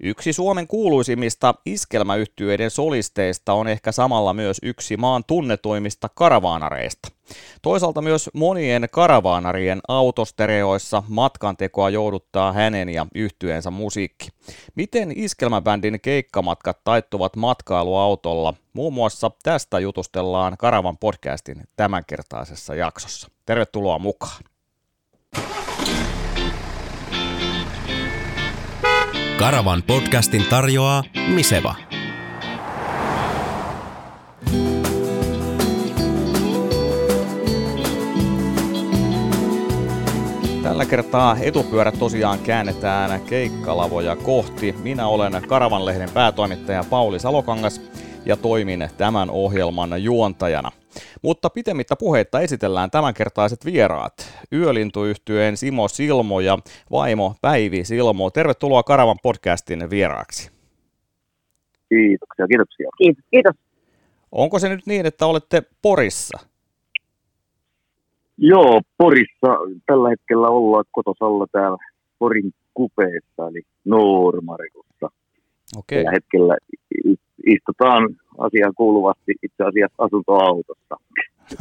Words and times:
Yksi 0.00 0.32
Suomen 0.32 0.66
kuuluisimmista 0.66 1.54
iskelmäyhtyeiden 1.66 2.70
solisteista 2.70 3.52
on 3.52 3.68
ehkä 3.68 3.92
samalla 3.92 4.34
myös 4.34 4.58
yksi 4.62 4.96
maan 4.96 5.24
tunnetuimmista 5.26 6.08
karavaanareista. 6.14 7.08
Toisaalta 7.62 8.02
myös 8.02 8.30
monien 8.34 8.88
karavaanarien 8.92 9.80
autostereoissa 9.88 11.02
matkantekoa 11.08 11.90
jouduttaa 11.90 12.52
hänen 12.52 12.88
ja 12.88 13.06
yhtyeensä 13.14 13.70
musiikki. 13.70 14.28
Miten 14.74 15.12
iskelmäbändin 15.16 16.00
keikkamatkat 16.00 16.84
taittuvat 16.84 17.36
matkailuautolla? 17.36 18.54
Muun 18.72 18.94
muassa 18.94 19.30
tästä 19.42 19.78
jutustellaan 19.78 20.56
Karavan 20.58 20.98
podcastin 20.98 21.62
tämänkertaisessa 21.76 22.74
jaksossa. 22.74 23.28
Tervetuloa 23.46 23.98
mukaan. 23.98 24.42
Karavan 29.38 29.82
podcastin 29.82 30.44
tarjoaa 30.50 31.04
Miseva. 31.34 31.74
Tällä 40.62 40.86
kertaa 40.86 41.36
etupyörät 41.40 41.98
tosiaan 41.98 42.38
käännetään 42.38 43.20
keikkalavoja 43.20 44.16
kohti. 44.16 44.74
Minä 44.82 45.06
olen 45.06 45.42
Karavanlehden 45.48 46.10
päätoimittaja 46.10 46.84
Pauli 46.90 47.20
Salokangas 47.20 47.80
ja 48.28 48.36
toimin 48.36 48.88
tämän 48.98 49.30
ohjelman 49.30 50.02
juontajana. 50.02 50.70
Mutta 51.22 51.50
pitemmittä 51.50 51.96
puheitta 51.96 52.40
esitellään 52.40 52.90
tämänkertaiset 52.90 53.64
vieraat. 53.64 54.12
Yölintuyhtyeen 54.52 55.56
Simo 55.56 55.88
Silmo 55.88 56.40
ja 56.40 56.58
vaimo 56.90 57.34
Päivi 57.40 57.84
Silmo. 57.84 58.30
Tervetuloa 58.30 58.82
Karavan 58.82 59.16
podcastin 59.22 59.90
vieraaksi. 59.90 60.50
Kiitoksia, 61.88 62.46
kiitoksia. 62.46 62.88
Kiitos, 62.98 63.24
kiitos. 63.30 63.54
Onko 64.32 64.58
se 64.58 64.68
nyt 64.68 64.86
niin, 64.86 65.06
että 65.06 65.26
olette 65.26 65.62
Porissa? 65.82 66.38
Joo, 68.36 68.80
Porissa 68.98 69.48
tällä 69.86 70.08
hetkellä 70.08 70.48
ollaan 70.48 70.84
kotosalla 70.90 71.46
täällä 71.52 71.78
Porin 72.18 72.52
kupeessa, 72.74 73.48
eli 73.50 73.62
Noormarikussa. 73.84 75.10
Okei. 75.76 75.98
Tällä 75.98 76.10
hetkellä 76.10 76.56
istutaan 77.88 78.08
asiaan 78.38 78.74
kuuluvasti 78.76 79.32
itse 79.42 79.64
asiassa 79.64 79.94
asuntoautossa. 79.98 80.96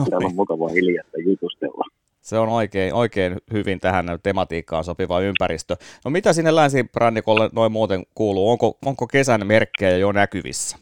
Täällä 0.10 0.28
on 0.28 0.36
mukava 0.36 0.70
hiljasta 0.70 1.18
jutustella. 1.26 1.86
Se 2.22 2.38
on 2.38 2.50
oikein, 2.50 2.94
oikein 2.94 3.38
hyvin 3.54 3.80
tähän 3.80 4.06
tematiikkaan 4.24 4.84
sopiva 4.84 5.20
ympäristö. 5.20 5.76
No 6.06 6.12
mitä 6.12 6.34
sinne 6.34 6.56
länsirannikolle 6.56 7.50
noin 7.54 7.72
muuten 7.72 8.04
kuuluu? 8.16 8.52
Onko, 8.52 8.78
onko 8.86 9.08
kesän 9.08 9.48
merkkejä 9.48 9.98
jo 9.98 10.12
näkyvissä? 10.12 10.78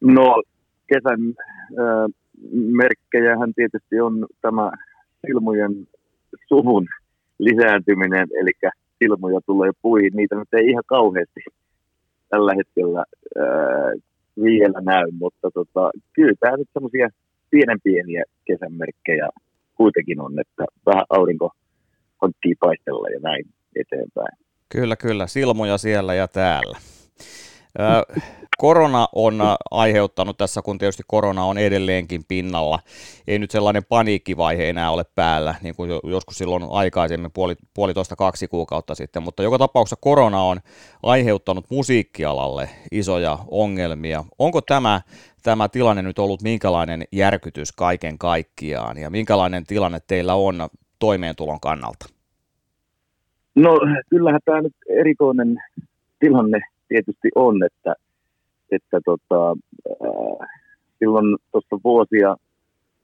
No 0.00 0.42
kesän 0.86 1.20
äh, 1.78 2.10
merkkejähän 2.52 3.54
tietysti 3.54 4.00
on 4.00 4.26
tämä 4.42 4.72
silmujen 5.26 5.88
suvun 6.48 6.88
lisääntyminen, 7.38 8.28
eli 8.40 8.72
silmuja 8.98 9.40
tulee 9.46 9.70
puihin. 9.82 10.12
Niitä 10.14 10.36
nyt 10.36 10.48
ei 10.52 10.66
ihan 10.70 10.84
kauheasti 10.86 11.40
tällä 12.28 12.54
hetkellä 12.54 13.04
ää, 13.38 14.09
vielä 14.42 14.80
näy, 14.80 15.06
mutta 15.12 15.50
tota, 15.54 15.90
kyllä 16.12 16.34
tämä 16.40 16.56
nyt 16.56 16.68
semmoisia 16.72 17.08
pienen 17.50 17.78
pieniä 17.84 18.24
kesänmerkkejä 18.44 19.28
kuitenkin 19.74 20.20
on, 20.20 20.40
että 20.40 20.64
vähän 20.86 21.04
aurinko 21.10 21.50
hankkii 22.22 22.54
paistella 22.60 23.08
ja 23.08 23.20
näin 23.22 23.44
eteenpäin. 23.76 24.38
Kyllä, 24.68 24.96
kyllä. 24.96 25.26
Silmoja 25.26 25.78
siellä 25.78 26.14
ja 26.14 26.28
täällä. 26.28 26.78
Korona 28.58 29.08
on 29.14 29.40
aiheuttanut 29.70 30.36
tässä, 30.38 30.62
kun 30.62 30.78
tietysti 30.78 31.02
korona 31.06 31.44
on 31.44 31.58
edelleenkin 31.58 32.24
pinnalla. 32.28 32.78
Ei 33.26 33.38
nyt 33.38 33.50
sellainen 33.50 33.84
paniikkivaihe 33.88 34.68
enää 34.68 34.90
ole 34.90 35.04
päällä, 35.14 35.54
niin 35.62 35.76
kuin 35.76 35.90
joskus 36.04 36.38
silloin 36.38 36.62
aikaisemmin, 36.70 37.30
puoli, 37.32 37.54
puolitoista 37.74 38.16
kaksi 38.16 38.48
kuukautta 38.48 38.94
sitten, 38.94 39.22
mutta 39.22 39.42
joka 39.42 39.58
tapauksessa 39.58 39.96
korona 40.00 40.42
on 40.42 40.60
aiheuttanut 41.02 41.64
musiikkialalle 41.70 42.70
isoja 42.92 43.38
ongelmia. 43.50 44.24
Onko 44.38 44.60
tämä, 44.60 45.00
tämä 45.42 45.68
tilanne 45.68 46.02
nyt 46.02 46.18
ollut 46.18 46.42
minkälainen 46.42 47.04
järkytys 47.12 47.72
kaiken 47.72 48.18
kaikkiaan 48.18 48.98
ja 48.98 49.10
minkälainen 49.10 49.64
tilanne 49.64 49.98
teillä 50.06 50.34
on 50.34 50.68
toimeentulon 50.98 51.60
kannalta? 51.60 52.06
No 53.54 53.70
kyllähän 54.10 54.40
tämä 54.44 54.60
nyt 54.60 54.74
erikoinen 54.88 55.62
tilanne 56.18 56.60
tietysti 56.90 57.28
on, 57.34 57.56
että, 57.64 57.94
että 58.70 58.98
tota, 59.04 59.56
äh, 59.90 60.48
silloin 60.98 61.36
tuossa 61.52 61.76
vuosia 61.84 62.36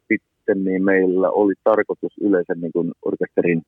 sitten 0.08 0.64
niin 0.64 0.84
meillä 0.84 1.30
oli 1.30 1.54
tarkoitus 1.64 2.14
yleensä 2.20 2.54
niin 2.54 2.72
kuin 2.72 2.92
orkesterin 3.02 3.62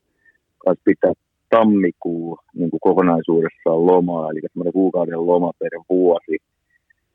kanssa 0.57 0.81
pitää 0.85 1.13
tammikuu 1.49 2.37
niin 2.53 2.69
kuin 2.69 2.79
kokonaisuudessaan 2.79 3.85
lomaa, 3.85 4.31
eli 4.31 4.39
semmoinen 4.41 4.73
kuukauden 4.73 5.27
loma 5.27 5.51
per 5.59 5.71
vuosi. 5.89 6.37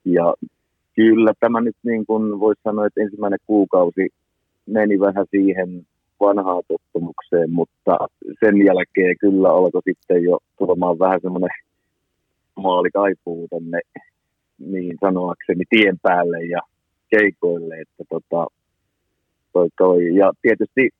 Ja 0.04 0.34
kyllä 0.96 1.32
tämä 1.40 1.60
nyt 1.60 1.76
niin 1.82 2.06
kuin 2.06 2.40
voisi 2.40 2.60
sanoa, 2.64 2.86
että 2.86 3.02
ensimmäinen 3.02 3.38
kuukausi 3.46 4.08
meni 4.66 5.00
vähän 5.00 5.26
siihen 5.30 5.86
vanhaan 6.20 6.62
tottumukseen, 6.68 7.50
mutta 7.50 7.96
sen 8.44 8.64
jälkeen 8.64 9.16
kyllä 9.20 9.48
alkoi 9.48 9.82
sitten 9.84 10.22
jo 10.22 10.38
tulemaan 10.58 10.98
vähän 10.98 11.20
semmoinen 11.22 11.50
maali 12.56 12.90
kaipuu 12.90 13.48
tänne 13.48 13.80
niin 14.58 14.96
sanoakseni 15.00 15.64
tien 15.70 15.98
päälle 16.02 16.44
ja 16.44 16.60
keikoille, 17.10 17.74
että 17.74 18.04
tota, 18.08 18.46
toi, 19.52 19.68
toi. 19.78 20.16
ja 20.16 20.32
tietysti 20.42 20.90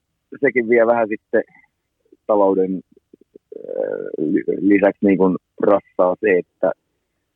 sekin 0.41 0.69
vie 0.69 0.87
vähän 0.87 1.09
sitten 1.09 1.43
talouden 2.27 2.73
äh, 2.75 2.81
lisäksi 4.61 5.07
niin 5.07 5.19
kuin 5.19 5.37
rassaa 5.61 6.17
se, 6.21 6.39
että 6.39 6.71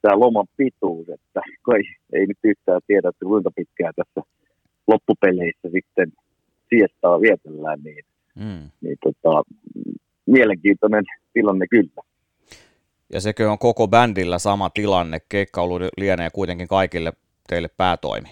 tämä 0.03 0.21
loman 0.21 0.47
pituus, 0.57 1.09
että 1.09 1.41
kai 1.63 1.81
ei 2.13 2.27
nyt 2.27 2.39
yhtään 2.45 2.81
tiedä, 2.87 3.09
että 3.09 3.25
kuinka 3.25 3.51
pitkään 3.57 3.93
tässä 3.97 4.21
loppupeleissä 4.87 5.69
sitten 5.73 6.13
siestaa 6.69 7.21
vietellään, 7.21 7.79
niin, 7.85 8.05
mm. 8.35 8.71
niin 8.81 8.97
tota, 9.03 9.43
mielenkiintoinen 10.27 11.05
tilanne 11.33 11.67
kyllä. 11.71 12.03
Ja 13.13 13.21
sekö 13.21 13.51
on 13.51 13.59
koko 13.59 13.89
bändillä 13.89 14.39
sama 14.39 14.71
tilanne? 14.71 15.19
Keikkaulu 15.29 15.79
lienee 15.97 16.31
kuitenkin 16.31 16.69
kaikille 16.69 17.13
teille 17.49 17.69
päätoimi. 17.77 18.29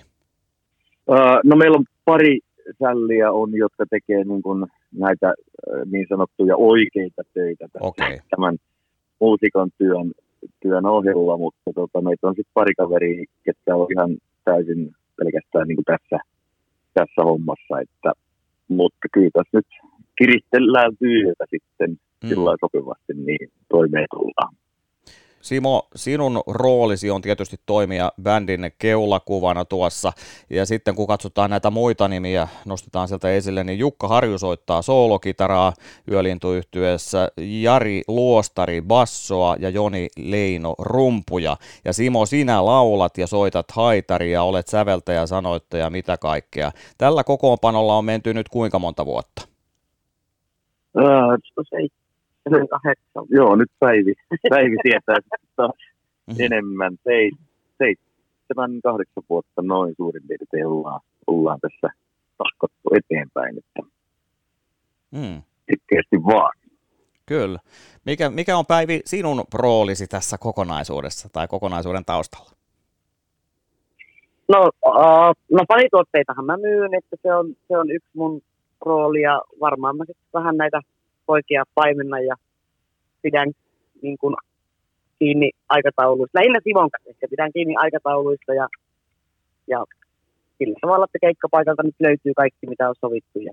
No 1.45 1.57
meillä 1.57 1.77
on 1.77 1.85
pari 2.05 2.41
sälliä 2.79 3.33
on, 3.33 3.57
jotka 3.57 3.85
tekee 3.91 4.25
niin 4.25 4.43
kuin 4.43 4.67
näitä 4.99 5.35
niin 5.91 6.07
sanottuja 6.09 6.57
oikeita 6.57 7.23
töitä 7.35 7.69
tämän, 7.73 7.89
okay. 7.89 8.19
tämän 8.31 8.57
muusikon 9.21 9.71
työn, 9.79 10.13
työn 10.63 10.87
ohella, 10.87 11.37
mutta 11.37 11.71
tota, 11.75 12.01
meitä 12.01 12.27
on 12.27 12.35
sitten 12.35 12.55
pari 12.55 12.75
kaveria, 12.75 13.25
jotka 13.47 13.75
on 13.75 13.87
ihan 13.93 14.17
täysin 14.45 14.95
pelkästään 15.17 15.69
niin 15.69 15.77
kuin 15.77 15.85
tässä, 15.85 16.19
tässä 16.95 17.23
hommassa, 17.23 17.81
että, 17.81 18.13
mutta 18.69 19.07
kyllä 19.13 19.31
tässä 19.33 19.59
nyt 19.59 19.67
kiristellään 20.19 20.97
työtä 20.99 21.45
sitten 21.51 21.91
mm. 21.91 22.29
sillä 22.29 22.57
sopivasti, 22.61 23.13
niin 23.15 23.51
toimeen 23.69 24.07
tullaan. 24.15 24.55
Simo, 25.47 25.89
sinun 25.95 26.43
roolisi 26.47 27.11
on 27.11 27.23
tietysti 27.23 27.57
toimia 27.67 28.13
bändin 28.23 28.71
keulakuvana 28.79 29.65
tuossa, 29.65 30.13
ja 30.51 30.67
sitten 30.67 30.95
kun 30.95 31.07
katsotaan 31.07 31.51
näitä 31.51 31.71
muita 31.71 32.09
nimiä, 32.09 32.49
nostetaan 32.65 33.09
sieltä 33.09 33.31
esille, 33.31 33.65
niin 33.65 33.79
Jukka 33.79 34.09
Harju 34.09 34.39
soittaa 34.39 34.83
soolokitaraa 34.83 35.73
yölintuyhtyessä, 36.11 37.29
Jari 37.37 38.03
Luostari 38.09 38.83
bassoa 38.83 39.57
ja 39.59 39.69
Joni 39.69 40.09
Leino 40.17 40.75
rumpuja, 40.79 41.57
ja 41.85 41.93
Simo 41.93 42.27
sinä 42.27 42.67
laulat 42.67 43.19
ja 43.19 43.27
soitat 43.27 43.71
haitaria, 43.71 44.43
olet 44.43 44.69
säveltäjä, 44.69 45.27
sanoittaja, 45.27 45.91
mitä 45.91 46.17
kaikkea. 46.17 46.73
Tällä 46.99 47.25
kokoonpanolla 47.25 47.97
on 47.97 48.05
menty 48.05 48.35
nyt 48.35 48.49
kuinka 48.49 48.79
monta 48.79 49.07
vuotta? 49.07 49.43
Uh, 50.99 51.87
7-8. 52.51 53.27
Joo, 53.31 53.57
nyt 53.57 53.71
Päivi, 53.79 54.15
Päivi 54.51 54.77
tietää 54.83 55.17
tota, 55.57 55.69
mm-hmm. 55.69 56.45
enemmän. 56.45 56.97
Seitsemän, 57.79 58.81
kahdeksan 58.83 59.23
vuotta 59.29 59.63
noin 59.63 59.95
suurin 59.97 60.23
piirtein 60.29 60.67
ollaan, 60.67 61.01
ollaan 61.27 61.59
tässä 61.61 61.89
tahkottu 62.39 62.89
eteenpäin. 62.95 63.59
Että 63.59 63.83
mm. 65.11 65.43
Sitkeästi 65.71 66.17
vaan. 66.17 66.53
Kyllä. 67.27 67.59
Mikä, 68.05 68.31
mikä 68.31 68.57
on 68.57 68.67
Päivi 68.67 69.01
sinun 69.05 69.45
roolisi 69.55 70.07
tässä 70.07 70.39
kokonaisuudessa 70.39 71.29
tai 71.33 71.49
kokonaisuuden 71.49 72.05
taustalla? 72.05 72.51
No, 74.49 74.71
uh, 74.87 75.35
no 75.53 75.65
parituotteitahan 75.69 76.45
mä 76.45 76.57
myyn, 76.57 76.95
että 76.95 77.17
se 77.23 77.35
on, 77.35 77.47
se 77.69 77.79
on 77.79 77.91
yksi 77.91 78.11
mun 78.15 78.43
rooli 78.85 79.21
ja 79.21 79.43
varmaan 79.61 79.97
mä 79.97 80.05
sitten 80.05 80.27
vähän 80.35 80.57
näitä 80.57 80.81
poikia 81.27 81.65
paimennan 81.75 82.27
ja 82.27 82.35
pidän 83.23 83.53
niin 84.03 84.19
kuin 84.19 84.35
kiinni 85.19 85.51
aikatauluista. 85.69 86.39
Lähinnä 86.39 86.61
Simon 86.65 86.91
kanssa 86.91 87.27
pidän 87.31 87.53
kiinni 87.53 87.75
aikatauluista 87.77 88.55
ja, 88.55 88.69
ja 89.67 89.85
sillä 90.59 90.79
tavalla, 90.81 91.05
että 91.05 91.19
keikkapaikalta 91.21 91.83
nyt 91.83 91.95
löytyy 92.01 92.33
kaikki, 92.37 92.67
mitä 92.67 92.89
on 92.89 92.95
sovittu. 93.01 93.39
Ja 93.39 93.53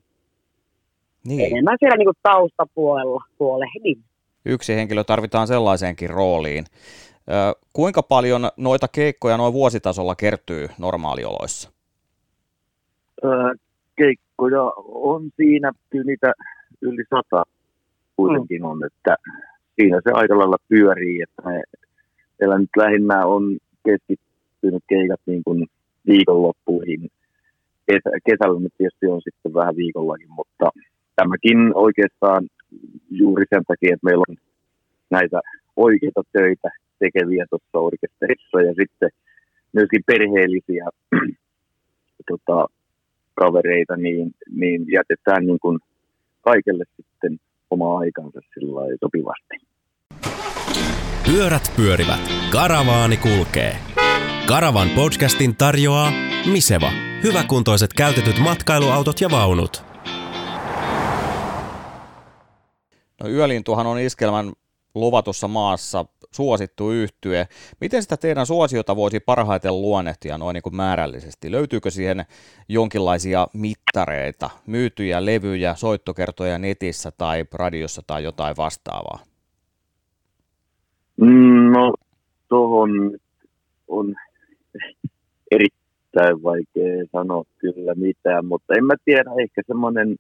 Niin, 1.28 1.52
enemmän 1.52 1.78
siellä 1.80 1.98
niin 1.98 2.06
kuin 2.06 2.18
taustapuolella 2.24 3.24
huolehdin. 3.40 4.04
yksi 4.46 4.76
henkilö 4.76 5.04
tarvitaan 5.04 5.48
sellaiseenkin 5.48 6.10
rooliin. 6.10 6.66
Ö, 7.30 7.60
kuinka 7.74 8.04
paljon 8.04 8.50
noita 8.58 8.88
keikkoja 8.88 9.38
noin 9.38 9.54
vuositasolla 9.54 10.16
kertyy 10.16 10.68
normaalioloissa? 10.80 11.72
Ää, 13.24 13.54
keikkoja 13.96 14.64
on 14.88 15.30
siinä, 15.36 15.72
kyllä 15.90 16.06
niitä 16.06 16.34
yli 16.82 17.04
sata 17.10 17.44
kuitenkin 18.16 18.64
on, 18.64 18.86
että 18.86 19.16
siinä 19.76 20.02
se 20.04 20.12
aika 20.14 20.38
lailla 20.38 20.58
pyörii, 20.70 21.22
että 21.22 21.42
me, 21.46 21.64
meillä 22.40 22.58
nyt 22.60 22.70
lähinnä 22.78 23.26
on 23.26 23.58
keskittynyt 23.86 24.84
keikat 24.90 25.22
niin 25.26 25.44
kuin 25.44 25.68
viikonloppuihin. 26.08 27.12
Kesä, 27.92 28.10
kesällä 28.30 28.60
nyt 28.60 28.74
tietysti 28.78 29.08
on 29.08 29.22
sitten 29.22 29.54
vähän 29.54 29.76
viikollakin, 29.76 30.32
mutta 30.32 30.70
tämäkin 31.16 31.58
oikeastaan 31.76 32.48
juuri 33.12 33.46
sen 33.50 33.64
takia, 33.68 33.94
että 33.94 34.06
meillä 34.06 34.24
on 34.30 34.36
näitä 35.10 35.42
oikeita 35.76 36.22
töitä 36.32 36.70
tekeviä 37.00 37.46
tuossa 37.50 37.80
orkesterissa 37.80 38.62
ja 38.62 38.74
sitten 38.80 39.10
myöskin 39.74 40.04
perheellisiä 40.06 40.86
tota, 42.32 42.68
kavereita, 43.34 43.98
niin, 43.98 44.32
niin 44.52 44.86
jätetään 44.92 45.46
niin 45.46 45.60
kuin 45.60 45.80
kaikelle 46.42 46.84
sitten 46.96 47.40
oma 47.74 47.98
aikansa 47.98 48.40
sillä 48.54 48.76
lailla 48.76 48.98
sopivasti. 49.00 49.56
Pyörät 51.26 51.74
pyörivät, 51.76 52.22
karavaani 52.52 53.18
kulkee. 53.18 53.78
Karavan 54.48 54.90
podcastin 54.90 55.56
tarjoaa 55.56 56.12
Miseva. 56.52 56.92
Hyväkuntoiset 57.24 57.94
käytetyt 57.94 58.40
matkailuautot 58.40 59.22
ja 59.22 59.30
vaunut. 59.32 59.86
No 63.20 63.30
Yölintuhan 63.30 63.88
on 63.88 64.00
iskelmän 64.00 64.54
luvatussa 64.96 65.48
maassa 65.48 66.06
suosittu 66.36 66.92
yhtye. 66.92 67.48
Miten 67.82 68.02
sitä 68.04 68.18
teidän 68.18 68.46
suosiota 68.46 68.96
voisi 68.96 69.20
parhaiten 69.20 69.82
luonnehtia 69.82 70.38
noin 70.38 70.54
niin 70.54 70.64
kuin 70.64 70.76
määrällisesti? 70.76 71.52
Löytyykö 71.52 71.92
siihen 71.92 72.26
jonkinlaisia 72.70 73.48
mittareita, 73.54 74.50
myytyjä 74.68 75.26
levyjä, 75.26 75.76
soittokertoja 75.76 76.58
netissä 76.58 77.12
tai 77.18 77.46
radiossa 77.54 78.02
tai 78.08 78.24
jotain 78.24 78.56
vastaavaa? 78.58 79.20
No, 81.72 81.94
tuohon 82.50 82.92
on 83.88 84.16
erittäin 85.52 86.44
vaikea 86.44 87.06
sanoa 87.12 87.44
kyllä 87.58 87.94
mitään, 87.96 88.46
mutta 88.46 88.74
en 88.78 88.86
mä 88.86 88.94
tiedä, 89.06 89.32
ehkä 89.44 89.62
semmoinen 89.68 90.16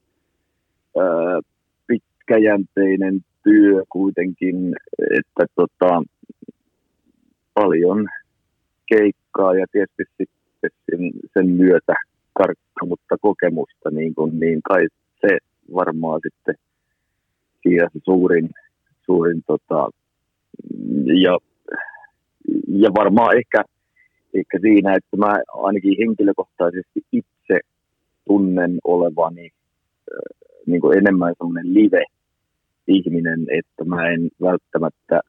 ää, 0.98 1.40
pitkäjänteinen 1.88 3.22
työ 3.44 3.84
kuitenkin, 3.90 4.76
että 5.20 5.46
tota, 5.56 6.04
paljon 7.54 8.08
keikkaa 8.86 9.54
ja 9.54 9.66
tietysti 9.72 10.06
sitten 10.18 10.72
sen, 10.92 11.12
sen 11.34 11.50
myötä 11.50 11.94
karttunutta 12.34 13.16
kokemusta, 13.22 13.90
niin, 13.92 14.16
kun, 14.16 14.40
niin 14.40 14.62
kai 14.62 14.88
se 15.22 15.38
varmaan 15.76 16.20
sitten 16.24 16.56
siinä 17.64 17.88
se 17.94 18.00
suurin, 18.04 18.50
suurin 19.06 19.44
tota, 19.48 19.90
ja, 21.24 21.38
ja 22.68 22.90
varmaan 22.96 23.38
ehkä, 23.38 23.64
ehkä 24.34 24.60
siinä, 24.62 24.96
että 24.96 25.18
mä 25.18 25.36
ainakin 25.54 25.96
henkilökohtaisesti 26.00 27.02
itse 27.12 27.60
tunnen 28.28 28.80
olevani 28.84 29.46
äh, 29.46 30.50
niin 30.66 30.82
kuin 30.82 30.98
enemmän 30.98 31.34
semmoinen 31.38 31.74
live-ihminen, 32.88 33.46
että 33.60 33.86
mä 33.86 34.10
en 34.10 34.30
välttämättä 34.42 35.22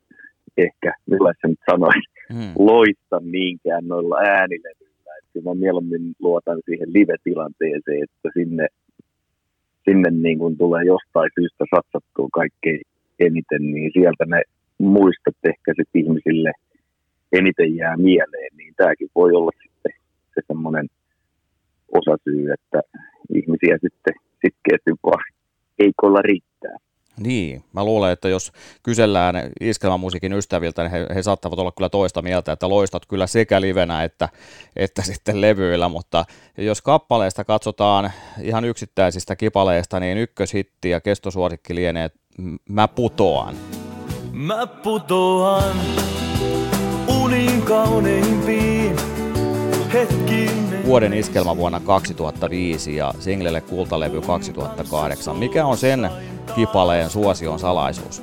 ehkä, 0.56 0.92
millä 1.06 1.32
se 1.40 1.48
nyt 1.48 1.58
sanoisi, 1.70 2.14
Hmm. 2.32 2.52
loista 2.58 3.20
niinkään 3.20 3.88
noilla 3.88 4.16
äänilevyillä. 4.16 5.12
Että 5.18 5.48
mä 5.48 5.54
mieluummin 5.54 6.14
luotan 6.18 6.60
siihen 6.64 6.92
live-tilanteeseen, 6.92 8.02
että 8.02 8.28
sinne, 8.34 8.66
sinne 9.84 10.10
niin 10.10 10.38
kuin 10.38 10.56
tulee 10.58 10.84
jostain 10.84 11.30
syystä 11.34 11.64
satsattua 11.74 12.28
kaikkein 12.32 12.80
eniten, 13.18 13.62
niin 13.72 13.90
sieltä 13.92 14.24
ne 14.26 14.42
muistot 14.78 15.36
ehkä 15.44 15.72
sitten 15.76 16.02
ihmisille 16.02 16.52
eniten 17.32 17.76
jää 17.76 17.96
mieleen, 17.96 18.50
niin 18.56 18.74
tämäkin 18.76 19.08
voi 19.14 19.32
olla 19.32 19.50
sitten 19.62 19.92
se 20.34 20.40
semmoinen 20.46 20.86
osasyy, 21.92 22.52
että 22.52 22.80
ihmisiä 23.34 23.78
sitten 23.80 24.14
sitkeästi 24.42 24.90
vaan 25.02 25.24
heikoilla 25.78 26.22
riittää. 26.22 26.53
Niin, 27.20 27.64
mä 27.72 27.84
luulen, 27.84 28.12
että 28.12 28.28
jos 28.28 28.52
kysellään 28.82 29.50
iskelmämusiikin 29.60 30.32
ystäviltä, 30.32 30.82
niin 30.82 30.90
he, 30.90 31.06
he 31.14 31.22
saattavat 31.22 31.58
olla 31.58 31.72
kyllä 31.72 31.88
toista 31.88 32.22
mieltä, 32.22 32.52
että 32.52 32.68
loistat 32.68 33.06
kyllä 33.06 33.26
sekä 33.26 33.60
livenä 33.60 34.04
että, 34.04 34.28
että 34.76 35.02
sitten 35.12 35.40
levyillä, 35.40 35.88
mutta 35.88 36.24
jos 36.58 36.82
kappaleesta 36.82 37.44
katsotaan 37.44 38.12
ihan 38.40 38.64
yksittäisistä 38.64 39.36
kipaleista, 39.36 40.00
niin 40.00 40.18
ykköshitti 40.18 40.90
ja 40.90 41.00
kestosuosikki 41.00 41.74
lienee 41.74 42.10
Mä 42.68 42.88
putoan. 42.88 43.56
Mä 44.32 44.66
putoan 44.66 45.76
unin 47.06 47.62
kauneimpiin 47.62 48.96
hetkiin. 49.92 50.84
Vuoden 50.84 51.12
iskelmä 51.12 51.56
vuonna 51.56 51.80
2005 51.80 52.96
ja 52.96 53.14
singlelle 53.18 53.60
kultalevy 53.60 54.20
2008. 54.20 55.36
Mikä 55.36 55.66
on 55.66 55.76
sen 55.76 56.10
kipaleen 56.54 57.10
suosion 57.10 57.58
salaisuus? 57.58 58.22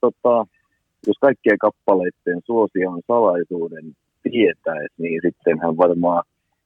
Tota, 0.00 0.46
jos 1.06 1.16
kaikkien 1.20 1.58
kappaleiden 1.58 2.40
suosion 2.46 3.02
salaisuuden 3.06 3.96
tietäisi, 4.22 4.94
niin 4.98 5.20
sittenhän 5.22 5.76
varmaan 5.76 6.22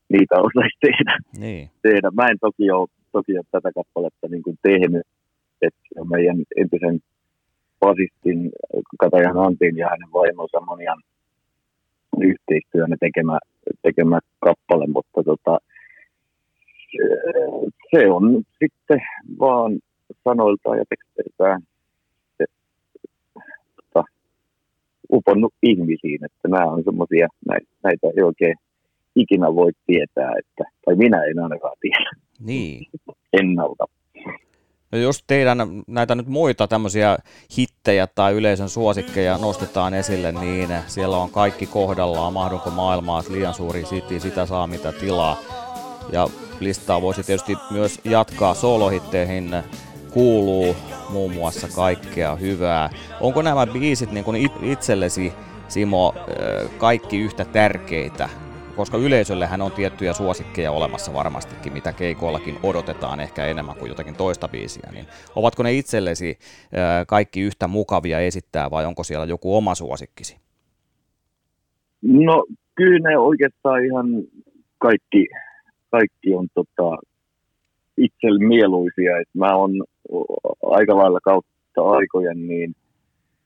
niitä 0.09 0.35
osaisi 0.35 0.79
tehdä. 0.81 1.19
Niin. 1.39 1.71
tehdä. 1.83 2.11
Mä 2.11 2.27
en 2.27 2.39
toki 2.41 2.71
ole, 2.71 2.89
toki 3.13 3.39
ole 3.39 3.45
tätä 3.51 3.71
kappaletta 3.75 4.29
niin 4.31 4.43
kuin 4.43 4.59
tehnyt, 4.63 5.07
on 5.97 6.09
meidän 6.09 6.37
entisen 6.57 7.01
basistin 7.81 8.51
Katajan 8.99 9.39
Antin 9.39 9.77
ja 9.77 9.89
hänen 9.89 10.13
vaimonsa 10.13 10.61
monian 10.61 11.03
yhteistyönä 12.21 12.97
tekemä, 13.01 13.39
tekemä 13.83 14.19
kappale, 14.41 14.87
mutta 14.87 15.23
tota, 15.25 15.59
se- 17.91 18.11
on 18.11 18.43
sitten 18.59 19.01
vaan 19.41 19.79
sanoiltaan 20.25 20.79
ja 20.79 20.85
teksteiltään 20.89 21.63
se, 22.39 22.45
tota, 23.77 24.05
uponnut 25.13 25.55
ihmisiin, 25.63 26.25
että 26.25 26.49
nämä 26.49 26.65
on 26.73 26.83
semmoisia, 26.85 27.29
näitä, 27.49 27.67
näitä 27.85 28.07
ei 28.17 28.23
oikein 28.23 28.55
ikinä 29.17 29.55
voi 29.55 29.71
tietää, 29.87 30.33
että, 30.39 30.65
tai 30.85 30.95
minä 30.97 31.25
en 31.25 31.39
ainakaan 31.39 31.77
tiedä 31.81 32.11
Niin. 32.41 32.87
ennalta. 33.41 33.85
No 34.93 34.99
jos 34.99 35.25
teidän 35.27 35.59
näitä 35.87 36.15
nyt 36.15 36.27
muita 36.27 36.69
tämmöisiä 36.69 37.19
hittejä 37.59 38.07
tai 38.07 38.35
yleisön 38.35 38.69
suosikkeja 38.69 39.39
nostetaan 39.39 39.95
esille, 39.95 40.33
niin 40.33 40.69
siellä 40.87 41.17
on 41.17 41.31
kaikki 41.31 41.67
kohdallaan, 41.67 42.33
mahdonko 42.33 42.71
maailmaa, 42.71 43.23
liian 43.31 43.55
suuri 43.55 43.83
city, 43.83 44.21
sitä 44.21 44.47
saa 44.47 44.67
mitä 44.67 44.93
tilaa. 44.93 45.37
Ja 46.13 46.29
listaa 46.61 47.03
voisi 47.03 47.23
tietysti 47.23 47.57
myös 47.71 48.01
jatkaa 48.05 48.55
solohitteihin, 48.55 49.51
kuuluu 50.11 50.77
muun 51.11 51.33
muassa 51.33 51.69
kaikkea 51.77 52.37
hyvää. 52.37 52.91
Onko 53.21 53.43
nämä 53.43 53.67
biisit 53.67 54.13
niin 54.13 54.25
kuin 54.25 54.37
it- 54.37 54.63
itsellesi, 54.63 55.33
Simo, 55.69 56.15
kaikki 56.79 57.19
yhtä 57.19 57.45
tärkeitä? 57.45 58.29
Koska 58.77 58.97
yleisöllähän 58.97 59.63
on 59.63 59.73
tiettyjä 59.73 60.13
suosikkeja 60.13 60.73
olemassa 60.73 61.13
varmastikin, 61.13 61.73
mitä 61.73 61.93
keikoillakin 61.93 62.59
odotetaan 62.63 63.21
ehkä 63.21 63.47
enemmän 63.47 63.77
kuin 63.77 63.89
jotakin 63.89 64.15
toista 64.15 64.49
biisiä. 64.49 64.91
Niin 64.93 65.07
ovatko 65.37 65.63
ne 65.63 65.73
itsellesi 65.73 66.39
kaikki 67.07 67.41
yhtä 67.41 67.69
mukavia 67.69 68.21
esittää 68.21 68.71
vai 68.71 68.87
onko 68.87 69.05
siellä 69.05 69.27
joku 69.27 69.57
oma 69.57 69.75
suosikkisi? 69.75 70.37
No 72.03 72.45
kyllä 72.75 73.11
ne 73.11 73.19
oikeastaan 73.19 73.85
ihan 73.85 74.07
kaikki, 74.79 75.27
kaikki 75.91 76.35
on 76.35 76.49
tota, 76.55 76.97
itselle 77.97 78.47
mieluisia. 78.47 79.19
Et 79.19 79.29
mä 79.35 79.57
oon 79.57 79.71
aika 80.63 80.97
lailla 80.97 81.19
kautta 81.23 81.83
aikojen 81.83 82.47
niin 82.49 82.75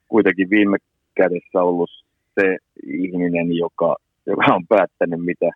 kuitenkin 0.08 0.50
viime 0.50 0.76
kädessä 1.14 1.62
ollut 1.62 1.90
se 2.40 2.56
ihminen, 2.87 3.56
joka, 3.56 3.96
joka 4.26 4.54
on 4.54 4.66
päättänyt, 4.68 5.25
mitä 5.25 5.50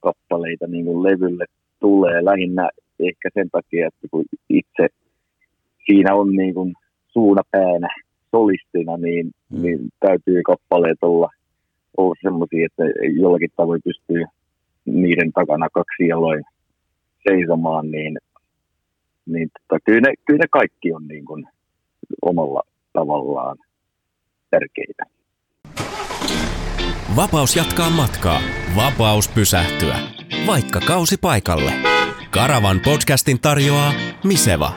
kappaleita 0.00 0.66
niin 0.66 0.84
kuin 0.84 1.02
levylle 1.02 1.44
tulee. 1.80 2.24
Lähinnä 2.24 2.70
ehkä 3.00 3.30
sen 3.34 3.50
takia, 3.52 3.86
että 3.88 4.08
kun 4.10 4.24
itse 4.48 4.88
siinä 5.86 6.14
on 6.14 6.32
niin 6.36 6.54
kuin 6.54 6.74
suuna 7.08 7.42
päänä 7.50 7.88
solistina, 8.30 8.96
niin, 8.96 9.30
Mm. 9.50 9.62
niin 9.62 9.78
täytyy 10.00 10.42
kappaleet 10.42 10.98
olla, 11.02 11.28
olla 11.96 12.14
semmoisia, 12.22 12.66
että 12.66 12.82
jollakin 13.20 13.50
tavoin 13.56 13.80
pystyy 13.84 14.24
niiden 14.92 15.32
takana 15.32 15.68
kaksi 15.68 16.08
jaloin 16.08 16.44
seisomaan, 17.28 17.90
niin, 17.90 18.18
niin 19.26 19.48
tota, 19.68 19.80
kyllä, 19.84 20.00
ne, 20.00 20.14
kyllä 20.26 20.38
ne 20.38 20.48
kaikki 20.50 20.92
on 20.92 21.08
niin 21.08 21.24
kuin 21.24 21.46
omalla 22.22 22.62
tavallaan 22.92 23.56
tärkeitä. 24.50 25.02
Vapaus 27.16 27.56
jatkaa 27.56 27.90
matkaa. 27.90 28.40
Vapaus 28.76 29.28
pysähtyä. 29.28 29.96
Vaikka 30.46 30.80
kausi 30.80 31.16
paikalle. 31.16 31.72
Karavan 32.30 32.80
podcastin 32.84 33.40
tarjoaa 33.40 33.92
Miseva. 34.24 34.72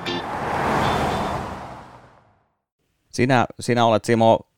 Sinä, 3.09 3.45
sinä 3.59 3.85
olet 3.85 4.05
Simo 4.05 4.50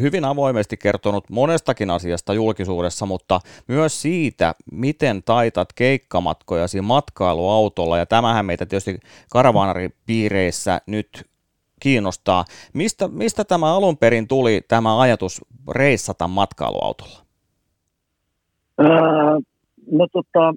hyvin 0.00 0.24
avoimesti 0.24 0.76
kertonut 0.76 1.30
monestakin 1.30 1.90
asiasta 1.90 2.34
julkisuudessa, 2.34 3.06
mutta 3.06 3.40
myös 3.68 4.02
siitä, 4.02 4.54
miten 4.72 5.22
taitat 5.22 5.72
keikkamatkojasi 5.72 6.80
matkailuautolla, 6.80 7.98
ja 7.98 8.06
tämähän 8.06 8.46
meitä 8.46 8.66
tietysti 8.66 8.98
karavaanaripiireissä 9.30 10.80
nyt 10.86 11.26
kiinnostaa. 11.80 12.44
Mistä, 12.72 13.08
mistä 13.08 13.44
tämä 13.44 13.76
alun 13.76 13.96
perin 13.96 14.28
tuli, 14.28 14.60
tämä 14.68 15.00
ajatus 15.00 15.40
reissata 15.70 16.28
matkailuautolla? 16.28 17.24
Ää, 18.78 19.40
no 19.92 20.06
tota, 20.12 20.54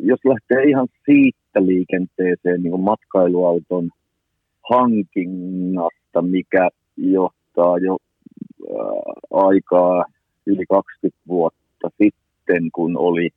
jos 0.00 0.20
lähtee 0.24 0.64
ihan 0.64 0.88
siitä 1.04 1.66
liikenteeseen 1.66 2.62
niin 2.62 2.80
matkailuauton 2.80 3.90
hankinnasta, 4.70 6.22
mikä 6.22 6.68
johtaa 6.96 7.78
jo 7.78 7.96
ää, 8.70 9.12
aikaa 9.32 10.04
yli 10.46 10.66
20 10.66 11.20
vuotta 11.28 11.88
sitten, 12.02 12.70
kun 12.72 12.96
oli 12.96 13.28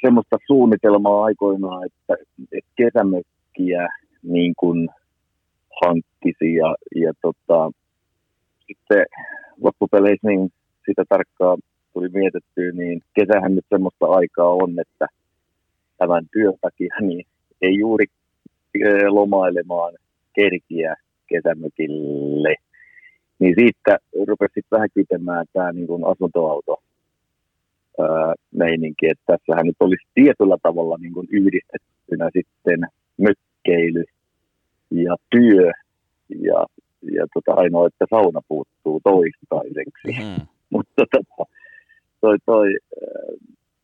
semmoista 0.00 0.36
suunnitelmaa 0.46 1.24
aikoinaan, 1.24 1.86
että, 1.86 2.24
että 2.52 2.70
kesämökkiä 2.76 3.88
niin 4.22 4.54
kuin 4.56 4.88
hankkisi 5.84 6.54
ja, 6.54 6.74
ja 6.94 7.12
tota, 7.22 7.70
sitten 8.66 9.06
loppupeleissä 9.62 10.28
niin 10.28 10.52
sitä 10.86 11.04
tarkkaan 11.08 11.58
tuli 11.92 12.08
mietittyä, 12.08 12.72
niin 12.72 13.02
kesähän 13.14 13.54
nyt 13.54 13.64
semmoista 13.68 14.06
aikaa 14.06 14.48
on, 14.48 14.78
että 14.78 15.06
tämän 15.98 16.24
työn 16.32 16.54
takia 16.60 16.94
niin 17.00 17.26
ei 17.62 17.78
juuri 17.78 18.06
lomailemaan 19.08 19.94
kerkiä 20.34 20.94
kesämökille. 21.28 22.54
Niin 23.38 23.54
siitä 23.58 23.98
rupesi 24.26 24.52
sitten 24.54 24.76
vähän 24.76 24.88
kytemään 24.94 25.46
tämä 25.52 25.72
niin 25.72 25.86
kuin 25.86 26.04
asuntoauto 26.06 26.82
meininki, 28.54 29.08
että 29.08 29.24
tässähän 29.26 29.66
nyt 29.66 29.76
olisi 29.80 30.06
tietyllä 30.14 30.56
tavalla 30.62 30.96
niin 31.00 31.12
kuin 31.12 31.28
yhdistettynä 31.30 32.30
sitten 32.32 32.80
mökkeily 33.16 34.04
ja 34.90 35.16
työ 35.30 35.70
ja, 36.28 36.66
ja 37.02 37.26
tota, 37.34 37.60
ainoa, 37.60 37.86
että 37.86 38.06
sauna 38.10 38.40
puuttuu 38.48 39.00
toistaiseksi 39.04 40.08
Hmm. 40.18 40.46
mutta 40.72 41.04
tota, 41.12 41.50
toi, 42.20 42.36
toi, 42.46 42.76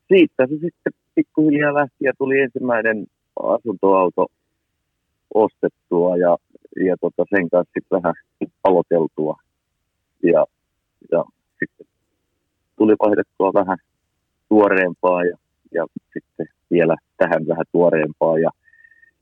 siitä 0.09 0.47
se 0.47 0.55
sitten 0.55 0.93
pikkuhiljaa 1.15 1.75
lähti 1.75 1.97
ja 2.01 2.13
tuli 2.19 2.41
ensimmäinen 2.41 3.07
asuntoauto 3.43 4.27
ostettua 5.35 6.17
ja, 6.17 6.37
ja 6.85 6.97
tota 7.01 7.25
sen 7.31 7.51
kanssa 7.51 7.73
sitten 7.75 8.03
vähän 8.03 8.15
aloiteltua. 8.65 9.37
Ja, 10.23 10.47
ja 11.13 11.25
sitten 11.59 11.87
tuli 12.77 12.95
vaihdettua 13.03 13.51
vähän 13.55 13.79
tuoreempaa 14.49 15.25
ja, 15.25 15.37
ja 15.75 15.87
sitten 16.13 16.47
vielä 16.71 16.97
tähän 17.17 17.49
vähän 17.49 17.65
tuoreempaa. 17.73 18.39
Ja, 18.39 18.51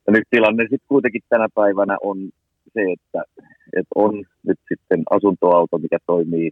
ja 0.06 0.12
nyt 0.12 0.24
tilanne 0.30 0.62
sitten 0.62 0.88
kuitenkin 0.88 1.22
tänä 1.28 1.48
päivänä 1.54 1.96
on 2.02 2.18
se, 2.74 2.80
että, 2.92 3.22
että 3.76 3.92
on 3.94 4.24
nyt 4.46 4.58
sitten 4.68 5.02
asuntoauto, 5.10 5.78
mikä 5.78 5.98
toimii 6.06 6.50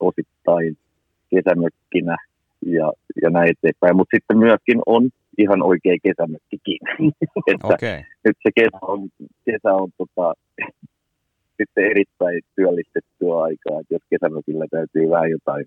osittain 0.00 0.76
kesämökkinä 1.30 2.16
ja, 2.66 2.92
ja 3.22 3.30
näin 3.30 3.50
eteenpäin. 3.50 3.96
Mutta 3.96 4.16
sitten 4.16 4.38
myöskin 4.38 4.80
on 4.86 5.10
ihan 5.38 5.62
oikea 5.62 5.96
kesämökkikin. 6.02 6.78
että 7.50 7.66
Okei. 7.66 7.96
Okay. 7.98 8.02
nyt 8.24 8.36
se 8.42 8.50
kesä 8.54 8.78
on, 8.82 9.08
kesä 9.44 9.74
on 9.74 9.88
tota, 9.98 10.34
sitten 11.56 11.84
erittäin 11.92 12.40
työllistettyä 12.56 13.34
aikaa, 13.48 13.80
että 13.80 13.94
jos 13.94 14.02
kesämökillä 14.10 14.66
täytyy 14.70 15.10
vähän 15.10 15.30
jotain 15.30 15.66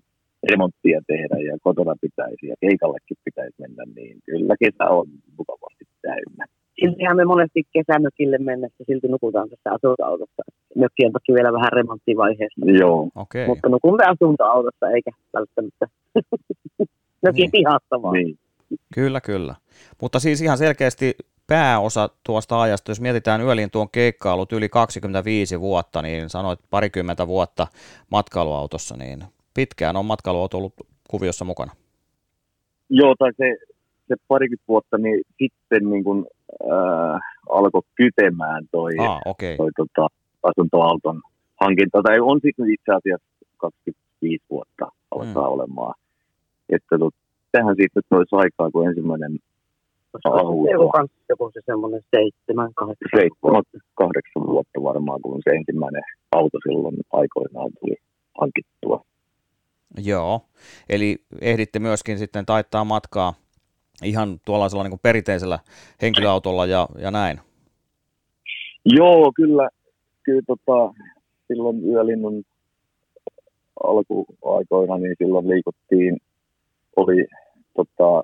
remonttia 0.50 1.00
tehdä 1.06 1.36
ja 1.48 1.56
kotona 1.62 1.94
pitäisi 2.00 2.46
ja 2.46 2.56
keikallekin 2.60 3.16
pitäisi 3.24 3.54
mennä, 3.58 3.82
niin 3.96 4.18
kyllä 4.26 4.54
kesä 4.64 4.84
on 4.90 5.06
mukavasti 5.38 5.84
täynnä. 6.02 6.44
Siltihän 6.80 7.16
me 7.16 7.24
monesti 7.24 7.62
kesämökille 7.72 8.38
mennessä 8.38 8.84
silti 8.86 9.08
nukutaan 9.08 9.48
tässä 9.50 9.70
asuntoautossa. 9.72 10.42
Mökki 10.76 11.06
on 11.06 11.12
toki 11.12 11.32
vielä 11.34 11.52
vähän 11.52 11.72
remonttivaiheessa, 11.72 12.66
Joo, 12.80 13.08
Okei. 13.14 13.46
mutta 13.46 13.68
nukumme 13.68 14.04
asuntoautossa 14.04 14.90
eikä 14.90 15.10
välttämättä 15.32 15.86
mökin 17.24 17.42
Niin. 17.42 17.50
pihassa 17.50 18.02
vaan. 18.02 18.12
niin. 18.14 18.38
Kyllä, 18.94 19.20
kyllä. 19.20 19.54
Mutta 20.00 20.20
siis 20.20 20.42
ihan 20.42 20.58
selkeästi 20.58 21.16
pääosa 21.46 22.08
tuosta 22.26 22.62
ajasta, 22.62 22.90
jos 22.90 23.00
mietitään 23.00 23.40
Yölin 23.40 23.70
tuon 23.70 23.88
keikkailut 23.90 24.52
yli 24.52 24.68
25 24.68 25.60
vuotta, 25.60 26.02
niin 26.02 26.30
sanoit 26.30 26.60
parikymmentä 26.70 27.26
vuotta 27.26 27.66
matkailuautossa, 28.10 28.96
niin 28.96 29.24
pitkään 29.54 29.96
on 29.96 30.06
matkailuauto 30.06 30.58
ollut 30.58 30.74
kuviossa 31.10 31.44
mukana. 31.44 31.72
Joo, 32.90 33.14
tai 33.18 33.32
se, 33.36 33.56
se 34.08 34.14
parikymmentä 34.28 34.64
vuotta, 34.68 34.98
niin 34.98 35.20
sitten 35.42 35.90
niin 35.90 36.04
kuin, 36.04 36.26
äh, 36.62 37.20
alkoi 37.50 37.82
kytemään 37.94 38.64
toi, 38.70 38.92
Ah. 38.98 39.20
Okay. 39.24 39.56
toi 39.56 39.70
tota, 39.76 40.08
asuntoauton 40.42 41.22
hankinta. 41.60 42.02
Tai 42.02 42.20
on 42.20 42.40
sitten 42.42 42.70
itse 42.70 42.92
asiassa 42.92 43.26
25 43.56 44.44
vuotta 44.50 44.88
alkaa 45.10 45.48
mm. 45.48 45.52
olemaan. 45.52 45.94
Että 46.68 46.98
tot, 46.98 47.14
tähän 47.56 47.76
siitä 47.76 48.00
olisi 48.10 48.36
aikaa, 48.36 48.70
kun 48.70 48.88
ensimmäinen 48.88 49.38
kans, 50.92 51.10
joku 51.28 51.50
se 51.54 51.60
semmoinen 51.66 52.00
seitsemän, 52.16 52.74
kahdeksan. 52.74 53.20
seitsemän, 53.20 53.62
kahdeksan 53.94 54.46
vuotta 54.46 54.82
varmaan, 54.82 55.20
kun 55.22 55.40
se 55.44 55.50
ensimmäinen 55.50 56.02
auto 56.32 56.58
silloin 56.68 56.96
aikoinaan 57.12 57.70
tuli 57.80 57.96
hankittua. 58.40 59.04
Joo, 59.98 60.40
eli 60.88 61.16
ehditte 61.40 61.78
myöskin 61.78 62.18
sitten 62.18 62.46
taittaa 62.46 62.84
matkaa 62.84 63.34
ihan 64.04 64.40
tuollaisella 64.44 64.82
niin 64.82 64.90
kuin 64.90 65.00
perinteisellä 65.02 65.58
henkilöautolla 66.02 66.66
ja, 66.66 66.88
ja 66.98 67.10
näin. 67.10 67.40
Joo, 68.84 69.32
kyllä, 69.36 69.68
kyllä 70.22 70.42
tota, 70.46 70.94
silloin 71.46 71.84
yölinnun 71.84 72.42
alkuaikoina, 73.84 74.98
niin 74.98 75.14
silloin 75.18 75.48
liikuttiin, 75.48 76.16
oli 76.96 77.26
tota, 77.76 78.18
äh, 78.18 78.22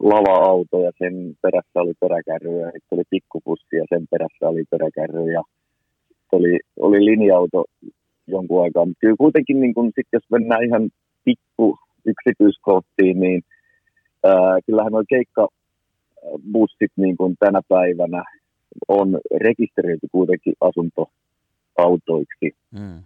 lava-auto 0.00 0.82
ja 0.82 0.92
sen 0.98 1.36
perässä 1.42 1.80
oli 1.80 1.92
peräkärry 2.00 2.60
ja 2.60 2.66
sitten 2.66 2.96
oli 2.96 3.02
pikkupussi 3.10 3.76
ja 3.76 3.84
sen 3.88 4.06
perässä 4.10 4.48
oli 4.48 4.64
peräkärry 4.70 5.32
ja 5.32 5.42
oli, 6.32 6.58
oli 6.80 7.04
linja-auto 7.04 7.64
jonkun 8.26 8.62
aikaa. 8.62 8.84
Mutta 8.84 9.00
kyllä 9.00 9.16
kuitenkin, 9.18 9.60
niin 9.60 9.74
kun, 9.74 9.92
sit 9.94 10.06
jos 10.12 10.22
mennään 10.30 10.64
ihan 10.64 10.90
pikku 11.24 11.78
yksityiskohtiin, 12.04 13.20
niin 13.20 13.42
ää, 14.24 14.58
kyllähän 14.66 14.92
nuo 14.92 15.04
keikkabussit 15.08 16.92
niin 16.96 17.16
kuin 17.16 17.36
tänä 17.40 17.60
päivänä 17.68 18.24
on 18.88 19.20
rekisteröity 19.40 20.06
kuitenkin 20.12 20.54
asuntoautoiksi. 20.60 22.48
Mm. 22.70 23.02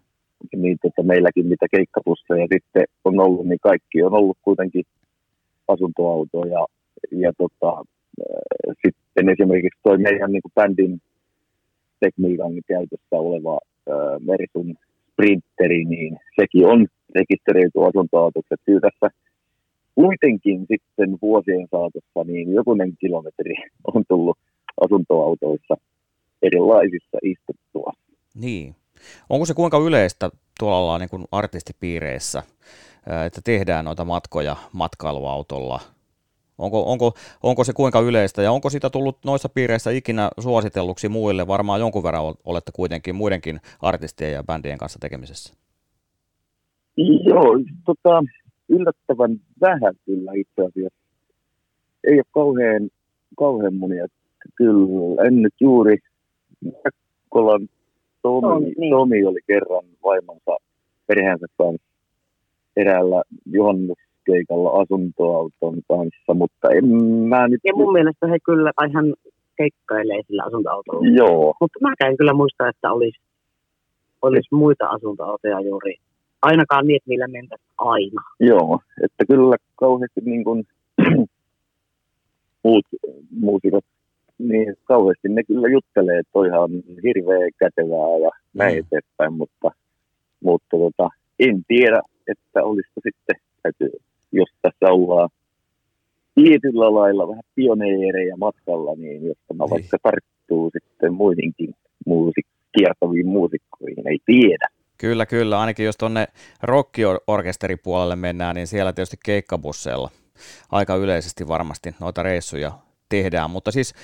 Niin 0.57 0.79
tota, 0.83 1.03
meilläkin 1.03 1.47
mitä 1.47 1.67
keikkabusseja 1.71 2.47
sitten 2.53 2.85
on 3.05 3.21
ollut, 3.21 3.47
niin 3.47 3.59
kaikki 3.63 4.03
on 4.03 4.15
ollut 4.15 4.39
kuitenkin 4.43 4.85
asuntoautoja. 5.69 6.67
Ja 7.11 7.33
tota, 7.39 7.85
äh, 8.21 8.75
sitten 8.87 9.29
esimerkiksi 9.29 9.81
toi 9.83 9.99
meidän 9.99 10.33
niin 10.33 10.53
bändin 10.55 11.01
tekniikan 12.01 12.53
käytössä 12.69 13.17
oleva 13.17 13.59
äh, 13.91 14.21
Merisun 14.21 14.75
sprinteri, 15.13 15.85
niin 15.85 16.19
sekin 16.41 16.67
on 16.67 16.87
rekisteröity 17.15 17.79
asuntoautoksi. 17.89 18.55
Kyllä 18.67 18.81
tässä 18.81 19.17
kuitenkin 19.95 20.59
sitten 20.61 21.19
vuosien 21.23 21.69
saatossa 21.71 22.25
niin 22.27 22.53
jokunen 22.53 22.93
kilometri 23.01 23.55
on 23.95 24.03
tullut 24.09 24.39
asuntoautoissa 24.81 25.77
erilaisissa 26.43 27.19
istuttua. 27.23 27.93
Niin. 28.35 28.75
Onko 29.31 29.47
se 29.47 29.55
kuinka 29.55 29.79
yleistä 29.79 30.31
tuolla 30.61 30.99
niin 30.99 31.09
kuin 31.09 31.25
artistipiireissä, 31.33 32.39
ää, 32.39 32.55
että 33.27 33.41
tehdään 33.45 33.85
noita 33.85 34.05
matkoja 34.05 34.57
matkailuautolla? 34.73 35.81
Onko, 36.59 36.93
onko, 36.93 37.13
onko 37.43 37.65
se 37.65 37.73
kuinka 37.73 38.01
yleistä 38.01 38.43
ja 38.43 38.53
onko 38.53 38.71
sitä 38.71 38.91
tullut 38.91 39.19
noissa 39.25 39.49
piireissä 39.49 39.91
ikinä 39.91 40.31
suositelluksi 40.41 41.09
muille? 41.09 41.47
Varmaan 41.47 41.81
jonkun 41.81 42.03
verran 42.03 42.35
olette 42.45 42.73
kuitenkin 42.75 43.15
muidenkin 43.15 43.61
artistien 43.83 44.33
ja 44.33 44.45
bändien 44.45 44.79
kanssa 44.79 44.99
tekemisessä. 44.99 45.55
Joo, 47.25 47.45
tota, 47.85 48.23
yllättävän 48.69 49.41
vähän 49.61 49.95
kyllä 50.07 50.33
itse 50.35 50.63
asiassa. 50.63 50.99
Ei 52.05 52.15
ole 52.15 52.25
kauhean, 52.31 52.89
kauhean 53.39 53.75
monia. 53.75 54.07
Kyllä, 54.55 55.27
en 55.27 55.43
nyt 55.43 55.55
juuri. 55.61 55.99
Kolan 57.29 57.69
Tomi, 58.23 58.41
Tomi, 58.41 58.75
niin. 58.79 58.91
Tomi 58.91 59.25
oli 59.25 59.41
kerran 59.47 59.85
vaimonsa 60.05 60.57
perheensä 61.07 61.47
kanssa 61.59 61.96
eräällä 62.77 63.23
juhannuskeikalla 63.53 64.71
asuntoauton 64.71 65.75
kanssa, 65.89 66.35
mutta 66.35 66.71
en 66.71 66.89
mä 67.29 67.49
nyt... 67.49 67.61
Ja 67.65 67.73
mun 67.77 67.93
mielestä 67.93 68.27
he 68.27 68.39
kyllä, 68.45 68.73
tai 68.77 68.93
hän 68.93 69.15
keikkailee 69.57 70.21
sillä 70.27 70.43
asuntoautolla. 70.47 71.09
Joo, 71.09 71.55
Mutta 71.61 71.79
mä 71.83 71.95
en 72.05 72.17
kyllä 72.17 72.33
muista, 72.33 72.69
että 72.69 72.93
olisi, 72.93 73.21
olisi 74.23 74.49
muita 74.55 74.87
asuntoautoja 74.87 75.61
juuri. 75.61 75.95
Ainakaan 76.43 76.87
niin, 76.87 76.97
että 76.97 77.09
niillä 77.11 77.29
mentäisiin 77.29 77.71
aina. 77.79 78.23
joo, 78.41 78.81
että 79.05 79.25
kyllä 79.27 79.57
kauheasti 79.77 80.21
niin 80.25 80.45
kuin 80.45 80.65
muut 82.65 82.85
muusikot, 83.41 83.85
niin 84.39 84.75
kauheasti 84.85 85.29
ne 85.29 85.43
kyllä 85.45 85.69
juttelee, 85.69 86.19
että 86.19 86.31
toihan 86.33 86.61
on 86.63 86.71
hirveän 87.03 87.51
kätevää 87.59 88.19
ja 88.23 88.31
näin 88.55 88.75
Mm. 88.75 88.79
eteenpäin, 88.81 89.33
mutta, 89.33 89.71
mutta 90.45 90.77
tota, 90.77 91.09
en 91.39 91.63
tiedä, 91.69 92.01
että 92.29 92.65
olisiko 92.65 93.01
sitten, 93.03 93.37
täytyy, 93.63 93.91
jos 94.33 94.49
tässä 94.63 94.87
ollaan 94.93 95.29
tietyllä 96.35 96.95
lailla 96.95 97.29
vähän 97.29 97.43
pioneereja 97.55 98.37
matkalla, 98.37 98.95
niin 98.97 99.27
jos 99.27 99.37
tämä 99.49 99.65
Niin. 99.65 99.71
vaikka 99.71 99.99
tarttuu 100.03 100.71
sitten 100.73 101.15
muihinkin 101.15 101.75
muusik- 102.09 102.57
kiertäviin 102.79 103.27
muusikkoihin, 103.27 104.09
ei 104.09 104.19
tiedä. 104.27 104.67
Kyllä, 104.99 105.27
kyllä. 105.27 105.61
Ainakin 105.61 105.87
jos 105.87 105.97
tuonne 105.97 106.27
rockiorkesteripuolelle 106.63 108.17
mennään, 108.17 108.55
niin 108.55 108.67
siellä 108.67 108.93
tietysti 108.93 109.17
keikkabusseilla 109.25 110.11
aika 110.73 110.95
yleisesti 110.95 111.49
varmasti 111.49 111.95
noita 112.01 112.23
reissuja 112.23 112.73
tehdään. 113.09 113.51
Mutta 113.51 113.71
siis 113.73 113.95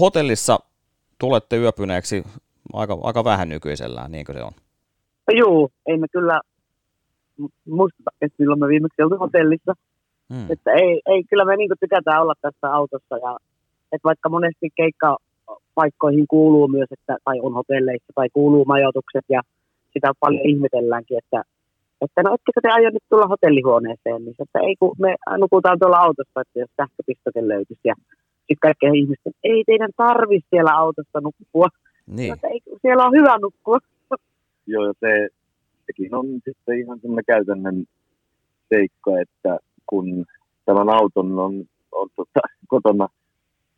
hotellissa 0.00 0.58
tulette 1.20 1.56
yöpyneeksi 1.56 2.24
aika, 2.72 2.98
aika 3.02 3.24
vähän 3.24 3.48
nykyisellään, 3.48 4.12
niinkö 4.12 4.32
se 4.32 4.42
on? 4.42 4.52
Juu, 5.38 5.70
ei 5.86 5.98
me 5.98 6.06
kyllä 6.12 6.40
mu- 7.40 7.74
muisteta, 7.78 8.10
että 8.20 8.36
milloin 8.38 8.60
me 8.60 8.68
viimeksi 8.68 9.02
oltu 9.02 9.18
hotellissa. 9.18 9.72
Hmm. 10.34 10.46
Että 10.50 10.70
ei, 10.72 11.00
ei 11.06 11.24
kyllä 11.30 11.44
me 11.44 11.56
niin 11.56 11.70
tykätään 11.80 12.22
olla 12.22 12.34
tässä 12.40 12.66
autossa. 12.72 13.16
Ja, 13.16 13.36
että 13.92 14.04
vaikka 14.10 14.28
monesti 14.28 14.68
keikkapaikkoihin 14.76 16.26
kuuluu 16.28 16.68
myös, 16.68 16.88
että, 16.92 17.16
tai 17.24 17.40
on 17.40 17.54
hotelleissa, 17.54 18.12
tai 18.14 18.28
kuuluu 18.32 18.64
majoitukset, 18.64 19.24
ja 19.28 19.40
sitä 19.92 20.12
paljon 20.20 20.48
ihmetelläänkin, 20.48 21.18
että, 21.18 21.42
että 22.00 22.22
no 22.22 22.34
ettekö 22.34 22.60
te 22.62 22.68
aio 22.68 22.90
nyt 22.90 23.02
tulla 23.08 23.26
hotellihuoneeseen, 23.26 24.24
niin 24.24 24.34
että 24.38 24.58
ei 24.60 24.76
kun 24.80 24.94
me 24.98 25.14
nukutaan 25.38 25.78
tuolla 25.78 25.98
autossa, 25.98 26.40
että 26.40 26.58
jos 26.58 26.70
sähköpistoke 26.76 27.48
löytyisi. 27.48 27.88
Ja 27.92 27.94
sitten 28.38 28.66
kaikkea 28.66 28.92
ihmisten, 28.94 29.32
ei 29.44 29.64
teidän 29.66 29.90
tarvi 29.96 30.40
siellä 30.50 30.72
autossa 30.76 31.20
nukkua, 31.20 31.68
Niin, 32.06 32.32
että 32.32 32.48
ei, 32.48 32.60
siellä 32.82 33.04
on 33.04 33.12
hyvä 33.12 33.38
nukkua. 33.38 33.78
Joo, 34.66 34.92
se, 35.00 35.28
sekin 35.86 36.14
on 36.14 36.26
sitten 36.44 36.78
ihan 36.78 37.00
semmoinen 37.00 37.24
käytännön 37.26 37.84
seikka, 38.68 39.20
että 39.20 39.58
kun 39.86 40.26
tämän 40.64 40.88
auton 40.88 41.38
on, 41.38 41.64
on 41.92 42.08
tota, 42.16 42.40
kotona 42.74 43.08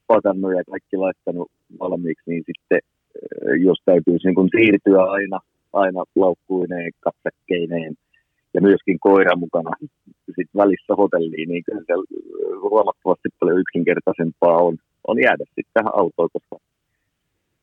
pakannut 0.06 0.52
ja 0.56 0.62
kaikki 0.70 0.96
laittanut 0.96 1.50
valmiiksi, 1.80 2.30
niin 2.30 2.44
sitten 2.46 2.80
ö, 3.16 3.56
jos 3.56 3.78
täytyisi 3.84 4.26
niin 4.26 4.34
kun 4.34 4.48
siirtyä 4.56 5.02
aina, 5.02 5.38
aina 5.72 6.04
laukkuineen, 6.16 6.92
kapsakkeineen 7.00 7.94
ja 8.54 8.60
myöskin 8.60 8.98
koira 9.00 9.36
mukana 9.36 9.70
sit 10.36 10.50
välissä 10.56 10.94
hotelliin, 10.96 11.48
niin 11.48 11.64
kyllä 11.64 11.82
se 11.86 11.92
ö, 11.92 12.60
huomattavasti 12.60 13.28
paljon 13.40 13.60
yksinkertaisempaa 13.60 14.56
on, 14.56 14.76
on 15.06 15.16
jäädä 15.22 15.44
sitten 15.44 15.74
tähän 15.74 15.92
autoon, 15.94 16.28
koska 16.32 16.56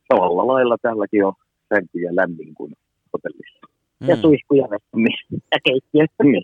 samalla 0.08 0.48
lailla 0.48 0.78
täälläkin 0.82 1.26
on 1.26 1.34
sänky 1.70 2.00
ja 2.00 2.16
lämmin 2.16 2.54
kuin 2.54 2.74
hotellissa. 3.14 3.75
Ja 4.02 4.16
mm. 4.16 4.22
suihkuja 4.22 4.68
ja 5.52 5.60
keittiö. 5.64 6.06
Niin. 6.24 6.44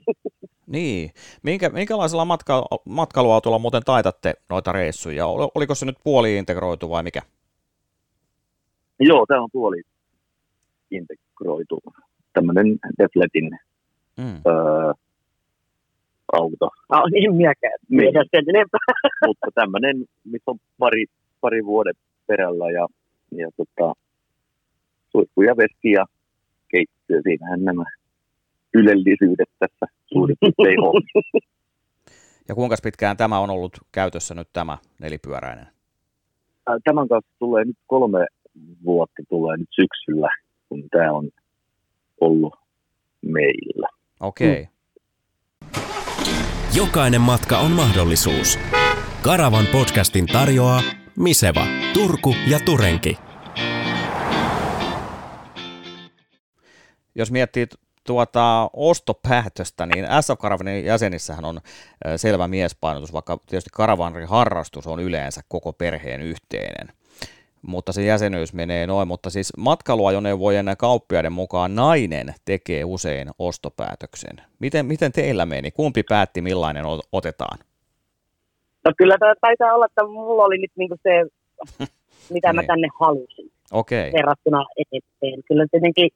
niin. 0.67 1.09
Minkä, 1.43 1.69
minkälaisella 1.69 2.25
matka, 2.25 2.65
matkailuautolla 2.85 3.59
muuten 3.59 3.81
taitatte 3.85 4.33
noita 4.49 4.71
reissuja? 4.71 5.25
Ol- 5.27 5.51
Oliko 5.55 5.75
se 5.75 5.85
nyt 5.85 5.97
puoli 6.03 6.37
integroitu 6.37 6.89
vai 6.89 7.03
mikä? 7.03 7.21
Joo, 8.99 9.25
tämä 9.25 9.41
on 9.41 9.49
puoli 9.51 9.81
integroitu 10.91 11.79
tämmöinen 12.33 12.79
Defletin 12.97 13.49
Mm. 14.17 14.41
öö, 14.47 14.93
auto, 16.33 16.69
No, 16.91 17.03
en 17.15 17.35
minäkään 17.35 17.73
Niin. 17.89 17.99
tiedä 17.99 18.25
sen 18.31 18.49
enempää. 18.55 18.79
mutta 19.27 19.47
tämmöinen, 19.55 20.05
missä 20.23 20.51
on 20.51 20.57
pari, 20.79 21.05
pari 21.41 21.65
vuoden 21.65 21.93
perällä 22.27 22.71
ja, 22.71 22.87
ja 23.31 23.47
tota, 23.57 23.93
suihku 25.11 25.41
ja 25.41 25.57
veski 25.57 25.91
ja 25.91 26.05
keittiö, 26.71 27.21
siinähän 27.23 27.65
nämä 27.65 27.83
ylellisyydet 28.73 29.49
tässä 29.59 29.85
suurin 30.05 30.37
piirtein 30.39 30.79
on. 30.79 31.01
Ja 32.49 32.55
kuinka 32.55 32.75
pitkään 32.83 33.17
tämä 33.17 33.39
on 33.39 33.49
ollut 33.49 33.71
käytössä 33.91 34.35
nyt 34.35 34.47
tämä 34.53 34.77
nelipyöräinen? 34.99 35.67
Tämän 36.83 37.07
kanssa 37.07 37.31
tulee 37.39 37.65
nyt 37.65 37.77
kolme 37.87 38.27
vuotta 38.85 39.23
tulee 39.29 39.57
nyt 39.57 39.69
syksyllä, 39.71 40.29
kun 40.69 40.83
tämä 40.91 41.11
on 41.11 41.29
ollut 42.21 42.53
meillä. 43.21 43.87
Okei. 44.19 44.51
Okay. 44.51 44.65
Jokainen 46.77 47.21
matka 47.21 47.57
on 47.57 47.71
mahdollisuus. 47.71 48.59
Karavan 49.23 49.65
podcastin 49.71 50.27
tarjoaa 50.27 50.81
Miseva, 51.17 51.65
Turku 51.93 52.35
ja 52.51 52.59
Turenki. 52.65 53.30
Jos 57.15 57.31
miettii 57.31 57.67
tuota 58.03 58.69
ostopäätöstä, 58.73 59.85
niin 59.85 60.05
SF 60.21 60.39
Caravanin 60.39 60.85
jäsenissähän 60.85 61.45
on 61.45 61.59
selvä 62.15 62.47
miespainotus, 62.47 63.13
vaikka 63.13 63.37
tietysti 63.45 63.69
karavanin 63.73 64.27
harrastus 64.27 64.87
on 64.87 64.99
yleensä 64.99 65.41
koko 65.47 65.73
perheen 65.73 66.21
yhteinen. 66.21 66.87
Mutta 67.61 67.91
se 67.91 68.03
jäsenyys 68.03 68.53
menee 68.53 68.87
noin, 68.87 69.07
mutta 69.07 69.29
siis 69.29 69.53
matkailuajoneuvojen 69.57 70.65
kauppiaiden 70.77 71.31
mukaan 71.33 71.75
nainen 71.75 72.33
tekee 72.45 72.83
usein 72.85 73.29
ostopäätöksen. 73.39 74.41
Miten, 74.59 74.85
miten 74.85 75.11
teillä 75.11 75.45
meni? 75.45 75.71
Kumpi 75.71 76.03
päätti 76.03 76.41
millainen 76.41 76.85
otetaan? 77.11 77.57
No 78.85 78.91
kyllä 78.97 79.17
tämä 79.19 79.33
taitaa 79.41 79.73
olla, 79.73 79.85
että 79.85 80.03
mulla 80.03 80.43
oli 80.43 80.57
nyt 80.57 80.71
niinku 80.75 80.95
se, 81.03 81.09
mitä 82.33 82.53
mä 82.53 82.61
Niin. 82.61 82.67
tänne 82.67 82.87
halusin 82.99 83.51
Okei, 83.71 84.11
verrattuna 84.13 84.65
eteenpäin. 84.77 85.43
Kyllä 85.47 85.65
tietenkin 85.71 86.09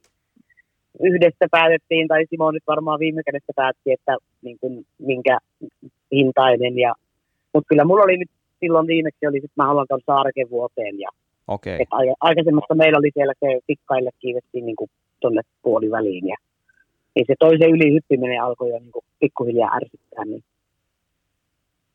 yhdessä 1.00 1.46
päätettiin, 1.50 2.08
tai 2.08 2.26
Simo 2.30 2.50
nyt 2.50 2.62
varmaan 2.66 3.00
viime 3.00 3.22
kädessä 3.22 3.52
päätti, 3.56 3.92
että 3.92 4.16
niin 4.42 4.58
kuin, 4.60 4.86
minkä 4.98 5.38
hintainen. 6.12 6.78
Ja, 6.78 6.94
mutta 7.52 7.68
kyllä 7.68 7.84
mulla 7.84 8.02
oli 8.02 8.16
nyt 8.16 8.30
silloin 8.60 8.86
viimeksi 8.86 9.26
oli, 9.26 9.36
että 9.36 9.62
mä 9.62 9.66
haluan 9.66 9.86
tuon 9.88 10.00
saareken 10.06 10.50
vuoteen. 10.50 11.00
Ja, 11.00 11.08
okei. 11.48 11.76
et 11.82 11.88
ai- 11.90 12.14
aikaisemmassa 12.20 12.74
meillä 12.74 12.98
oli 12.98 13.10
siellä 13.14 13.34
se 13.40 13.60
tikkaille 13.66 14.10
kiivettiin 14.18 14.66
niin 14.66 14.76
kuin 14.76 14.90
tuonne 15.20 15.42
puoliväliin. 15.62 16.28
Ja, 16.28 16.36
niin 17.14 17.26
se 17.26 17.34
toisen 17.38 17.70
yli 17.70 17.92
hyppiminen 17.94 18.42
alkoi 18.42 18.70
jo 18.70 18.78
niin 18.78 18.92
kuin 18.92 19.04
pikkuhiljaa 19.20 19.74
ärsyttää. 19.76 20.24
Niin 20.24 20.44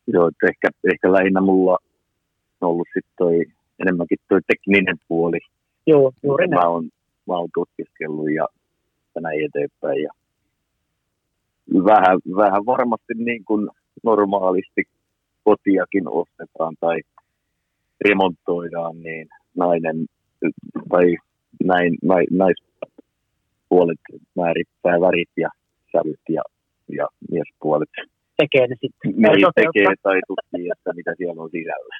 Joo, 0.06 0.28
että 0.28 0.46
ehkä, 0.50 0.68
ehkä 0.92 1.12
lähinnä 1.12 1.40
mulla 1.40 1.72
on 1.72 2.68
ollut 2.68 2.88
sitten 2.94 3.12
toi, 3.18 3.44
enemmänkin 3.78 4.18
toi 4.28 4.40
tekninen 4.46 4.96
puoli. 5.08 5.38
joo, 5.86 6.12
juuri 6.22 6.46
näin. 6.48 6.62
Mä 6.62 6.68
oon, 6.68 6.84
mä 7.28 7.36
oon 7.38 7.48
tutkiskellut 7.54 8.30
ja, 8.30 8.46
ja 9.14 9.20
näin 9.20 9.44
eteenpäin. 9.44 10.02
Ja 10.02 10.10
vähän, 11.84 12.18
vähän 12.36 12.66
varmasti 12.66 13.14
niin 13.16 13.44
kuin 13.44 13.68
normaalisti 14.02 14.82
kotiakin 15.44 16.08
ostetaan 16.08 16.74
tai 16.80 17.00
remontoidaan, 18.04 19.02
niin 19.02 19.28
nainen 19.56 20.06
tai 20.88 21.16
näin, 21.64 21.94
nai, 22.02 22.24
naispuolet 22.30 24.00
määrittää 24.36 25.00
värit 25.00 25.30
ja 25.36 25.48
sävyt 25.92 26.20
ja, 26.28 26.42
ja 26.88 27.08
miespuolet 27.30 27.90
tekee 28.36 28.66
ne 28.66 28.76
sitten. 28.80 29.12
ne 29.16 29.28
tekee 29.54 29.94
tai 30.02 30.20
tutkii, 30.26 30.70
että 30.70 30.92
mitä 30.94 31.14
siellä 31.18 31.42
on 31.42 31.50
sisällä. 31.50 31.94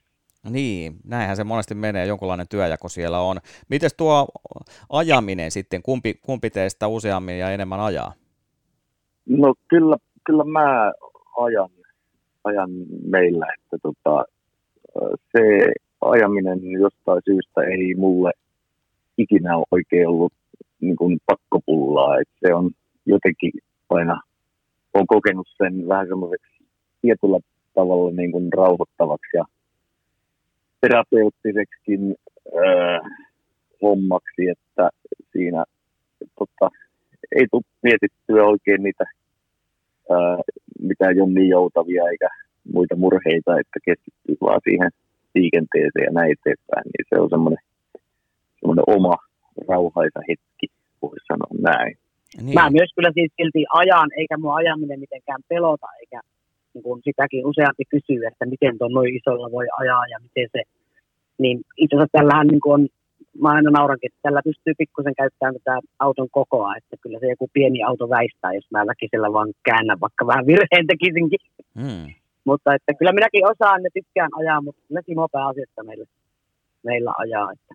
Niin, 0.50 0.92
näinhän 1.05 1.37
se 1.37 1.44
monesti 1.44 1.74
menee, 1.74 2.07
jonkunlainen 2.07 2.48
työjako 2.48 2.88
siellä 2.88 3.20
on. 3.20 3.37
Mites 3.68 3.94
tuo 3.94 4.28
ajaminen 4.90 5.50
sitten, 5.50 5.83
kumpi, 5.83 6.14
kumpi 6.14 6.50
teistä 6.50 6.87
useammin 6.88 7.38
ja 7.38 7.50
enemmän 7.50 7.81
ajaa? 7.81 8.12
No 9.26 9.55
kyllä, 9.68 9.96
kyllä 10.24 10.44
mä 10.44 10.92
ajan 11.37 11.70
ajan 12.44 12.70
meillä, 13.11 13.46
että 13.59 13.76
tota, 13.83 14.24
se 15.33 15.72
ajaminen 16.00 16.70
jostain 16.70 17.22
syystä 17.24 17.61
ei 17.62 17.94
mulle 17.94 18.33
ikinä 19.18 19.50
oikein 19.70 20.09
ollut 20.09 20.33
niin 20.81 20.96
kuin 20.96 21.18
pakkopullaa. 21.26 22.18
Että 22.20 22.35
se 22.46 22.55
on 22.55 22.70
jotenkin 23.07 23.52
aina, 23.90 24.20
on 24.94 25.07
kokenut 25.07 25.48
sen 25.57 25.88
vähän 25.88 26.09
semmoiseksi 26.09 26.64
tietyllä 27.00 27.40
tavalla 27.74 28.11
niin 28.11 28.33
kuin 28.33 28.52
rauhoittavaksi 28.52 29.37
ja 29.37 29.44
terapeuttiseksikin 30.82 32.14
öö, 32.54 32.98
hommaksi, 33.82 34.42
että 34.54 34.90
siinä 35.32 35.64
tota, 36.38 36.66
ei 37.36 37.46
tule 37.50 37.62
mietittyä 37.82 38.42
oikein 38.44 38.82
niitä 38.82 39.04
öö, 40.10 40.36
mitään 40.80 41.16
jo 41.16 41.26
niin 41.26 41.48
joutavia 41.48 42.04
eikä 42.10 42.28
muita 42.74 42.96
murheita, 42.96 43.58
että 43.60 43.78
keskittyy 43.84 44.36
vaan 44.40 44.60
siihen 44.64 44.90
liikenteeseen 45.34 46.04
ja 46.08 46.12
näin 46.12 46.32
eteenpäin, 46.32 46.84
niin 46.84 47.04
se 47.08 47.20
on 47.22 47.30
semmoinen, 47.30 47.62
semmoinen 48.60 48.84
oma 48.96 49.16
rauhaisa 49.68 50.20
hetki, 50.28 50.66
voisi 51.02 51.26
sanoa 51.32 51.54
näin. 51.70 51.94
Niin. 52.42 52.54
Mä 52.54 52.70
myös 52.70 52.90
kyllä 52.96 53.12
siis 53.14 53.32
silti 53.36 53.64
ajan, 53.74 54.10
eikä 54.18 54.36
mua 54.38 54.54
ajaminen 54.54 55.00
mitenkään 55.00 55.42
pelota, 55.48 55.86
eikä 56.00 56.20
niin 56.74 56.82
kuin 56.82 57.00
sitäkin 57.04 57.46
useampi 57.46 57.85
kysyy, 57.94 58.26
että 58.26 58.46
miten 58.46 58.78
tuon 58.78 58.92
noin 58.92 59.16
isolla 59.16 59.50
voi 59.50 59.66
ajaa 59.80 60.06
ja 60.06 60.18
miten 60.22 60.48
se, 60.52 60.62
niin 61.38 61.56
itse 61.76 61.96
asiassa 61.96 62.18
tällähän 62.18 62.46
niin 62.46 62.61
on, 62.64 62.88
mä 63.42 63.48
aina 63.48 63.70
naurankin, 63.70 64.08
että 64.08 64.22
tällä 64.22 64.42
pystyy 64.44 64.74
pikkusen 64.78 65.14
käyttämään 65.14 65.54
tätä 65.54 65.78
auton 65.98 66.30
kokoa, 66.30 66.76
että 66.76 66.96
kyllä 67.02 67.18
se 67.20 67.26
joku 67.26 67.50
pieni 67.52 67.82
auto 67.82 68.08
väistää, 68.08 68.52
jos 68.52 68.66
mä 68.70 68.87
väkisellä 68.87 69.32
vaan 69.32 69.50
käännän, 69.68 70.00
vaikka 70.00 70.26
vähän 70.26 70.46
virheen 70.46 70.87
tekisinkin. 70.87 71.42
Hmm. 71.80 72.06
mutta 72.44 72.74
että 72.74 72.94
kyllä 72.94 73.12
minäkin 73.12 73.46
osaan 73.46 73.85
ja 73.85 73.90
tykkään 73.94 74.30
ajaa, 74.40 74.61
mutta 74.61 74.82
kyllä 74.88 75.00
Simo 75.06 75.28
pääasiassa 75.32 75.82
meillä, 75.82 76.04
meillä 76.82 77.12
ajaa. 77.18 77.52
Että. 77.52 77.74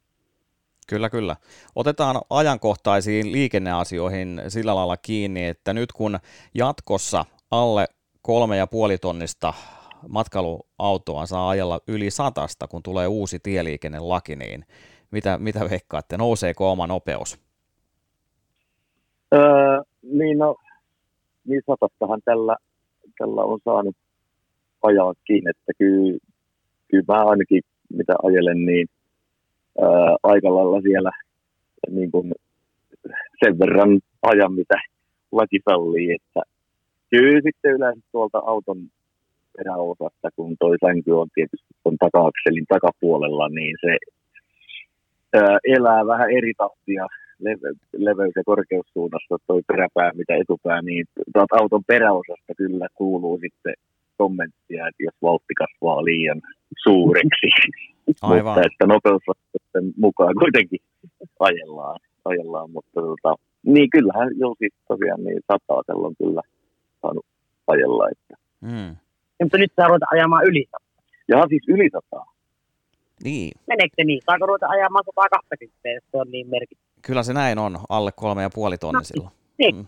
Kyllä, 0.90 1.10
kyllä. 1.10 1.36
Otetaan 1.76 2.16
ajankohtaisiin 2.30 3.32
liikenneasioihin 3.32 4.42
sillä 4.48 4.76
lailla 4.76 4.98
kiinni, 4.98 5.48
että 5.48 5.74
nyt 5.74 5.92
kun 5.92 6.20
jatkossa 6.54 7.26
alle 7.52 7.88
kolme 8.28 8.58
ja 8.58 8.68
puoli 8.68 8.98
tonnista 8.98 9.54
matkailuautoa 10.08 11.26
saa 11.26 11.50
ajella 11.50 11.80
yli 11.88 12.12
satasta, 12.12 12.68
kun 12.68 12.84
tulee 12.84 13.08
uusi 13.08 13.40
tieliikennelaki, 13.44 14.36
niin 14.36 14.66
mitä, 15.12 15.38
mitä 15.38 15.60
veikkaatte, 15.70 16.18
nouseeko 16.18 16.72
oma 16.72 16.88
nopeus? 16.88 17.40
Öö, 19.34 19.82
niin 20.04 20.38
no, 20.38 20.56
niin 21.48 21.62
satastahan 21.66 22.22
tällä, 22.26 22.56
tällä 23.18 23.42
on 23.42 23.60
saanut 23.66 23.96
ajaakin, 24.84 25.50
että 25.50 25.72
kyllä, 25.78 26.18
kyllä 26.88 27.04
mä 27.08 27.24
ainakin 27.24 27.62
mitä 27.94 28.16
ajelen, 28.24 28.66
niin 28.66 28.88
ää, 29.82 30.16
aika 30.24 30.56
lailla 30.56 30.82
siellä 30.82 31.12
niin 31.90 32.12
kuin 32.12 32.34
sen 33.44 33.60
verran 33.60 34.00
ajan, 34.22 34.54
mitä 34.54 34.76
laki 35.32 35.60
sallii, 35.70 36.16
että 36.16 36.57
kyllä 37.10 37.42
sitten 37.44 37.72
yleensä 37.72 38.02
tuolta 38.12 38.40
auton 38.46 38.78
peräosasta, 39.58 40.30
kun 40.36 40.56
toi 40.60 40.78
sänky 40.86 41.12
on 41.12 41.28
tietysti 41.36 41.74
tuon 41.84 41.98
takaakselin 41.98 42.66
takapuolella, 42.70 43.50
niin 43.50 43.76
se 43.82 43.98
ää, 45.34 45.58
elää 45.64 46.08
vähän 46.08 46.30
eri 46.32 46.54
tahtia 46.58 47.06
leve- 47.40 47.80
leveys- 47.98 48.36
ja 48.36 48.44
korkeussuunnassa 48.46 49.36
toi 49.48 49.62
peräpää, 49.68 50.12
mitä 50.16 50.34
etupää, 50.36 50.82
niin 50.82 51.06
tuolta 51.34 51.56
auton 51.62 51.84
peräosasta 51.88 52.54
kyllä 52.58 52.88
kuuluu 52.96 53.40
sitten 53.42 53.74
kommenttia, 54.18 54.88
että 54.88 55.04
jos 55.04 55.16
vauhti 55.22 55.54
kasvaa 55.54 56.06
liian 56.06 56.42
suureksi. 56.84 57.48
Aivan. 58.22 58.46
mutta 58.46 58.62
että 58.68 58.86
nopeusrajoitusten 58.86 59.86
mukaan 59.98 60.36
kuitenkin 60.40 60.80
ajellaan, 61.40 62.00
ajellaan 62.26 62.72
mutta 62.72 63.02
tota, 63.02 63.36
niin 63.66 63.90
kyllähän 63.90 64.30
jo 64.40 64.56
siis 64.58 64.74
tosiaan 64.88 65.24
niin 65.24 65.42
sataa 65.52 65.84
on 65.88 66.16
kyllä 66.18 66.42
saanut 67.02 67.26
ajella. 67.68 68.10
Että. 68.10 68.34
Mm. 68.62 68.96
Mutta 69.44 69.58
nyt 69.58 69.72
saa 69.76 69.88
ruveta 69.88 70.06
ajamaan 70.12 70.46
yli 70.46 70.66
sataa. 70.66 71.04
Jaa, 71.28 71.48
siis 71.48 71.64
yli 71.68 71.90
sataa. 71.92 72.34
Niin. 73.24 73.52
Meneekö 73.68 73.94
se 73.96 74.04
niin? 74.04 74.22
Saako 74.26 74.46
ruveta 74.46 74.68
ajamaan 74.68 75.04
120, 75.06 75.90
jos 75.90 76.04
se 76.12 76.18
on 76.18 76.28
niin 76.32 76.48
merkittävä? 76.50 77.02
Kyllä 77.02 77.24
se 77.24 77.34
näin 77.34 77.60
on, 77.60 77.78
alle 77.90 78.12
kolme 78.16 78.42
ja 78.42 78.50
puoli 78.54 78.78
tonni 78.78 78.98
no, 78.98 79.04
silloin. 79.04 79.34
Niin. 79.58 79.76
Mm. 79.76 79.88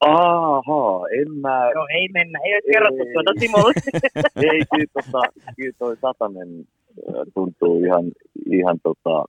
Aha, 0.00 1.08
en 1.20 1.32
mä... 1.40 1.70
Joo, 1.74 1.86
ei 1.94 2.08
mennä, 2.08 2.38
ei 2.44 2.54
ole 2.54 2.72
kerrottu 2.72 3.04
tuota 3.12 3.32
Simolle. 3.40 3.72
ei, 4.52 4.60
kyllä, 4.74 4.86
tota, 4.92 5.20
kyllä 5.56 5.72
toi 5.78 5.96
satanen 5.96 6.48
tuntuu 7.34 7.84
ihan, 7.84 8.04
ihan 8.50 8.78
tota, 8.82 9.24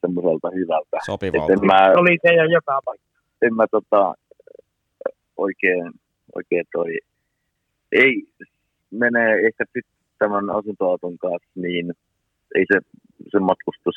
semmoiselta 0.00 0.50
hyvältä. 0.54 0.98
Sopivalta. 1.06 1.66
Mä, 1.66 1.92
Oli 1.96 2.18
se 2.22 2.34
jo 2.34 2.44
joka 2.44 2.80
paikka. 2.84 3.06
En 3.42 3.54
mä 3.54 3.66
tota, 3.70 4.14
oikein, 5.36 5.92
oikein 6.34 6.64
toi, 6.72 6.98
ei 7.92 8.22
menee 8.90 9.34
ehkä 9.46 9.64
tämän 10.18 10.50
asuntoauton 10.50 11.18
kanssa, 11.18 11.50
niin 11.54 11.92
ei 12.54 12.64
se, 12.72 12.78
se 13.32 13.38
matkustus 13.38 13.96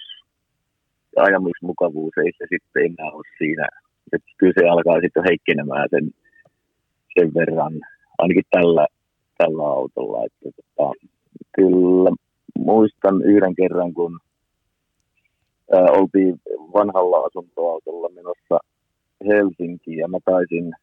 ja 1.15 1.23
ajamismukavuus 1.23 2.13
ei 2.17 2.31
se 2.37 2.45
sitten 2.49 2.85
enää 2.85 3.11
ole 3.11 3.23
siinä. 3.37 3.67
että 4.13 4.27
kyllä 4.37 4.53
se 4.59 4.67
alkaa 4.67 5.01
sitten 5.01 5.23
heikkenemään 5.29 5.87
sen, 5.89 6.11
sen 7.19 7.33
verran, 7.33 7.73
ainakin 8.17 8.43
tällä, 8.51 8.87
tällä 9.37 9.63
autolla. 9.63 10.25
Että, 10.25 10.61
tota, 10.61 10.91
kyllä 11.55 12.11
muistan 12.59 13.21
yhden 13.21 13.55
kerran, 13.55 13.93
kun 13.93 14.19
ää, 15.73 15.91
oltiin 15.91 16.41
vanhalla 16.73 17.17
asuntoautolla 17.17 18.09
menossa 18.09 18.59
Helsinkiin 19.27 19.97
ja 19.97 20.07
mä 20.07 20.17
taisin 20.25 20.73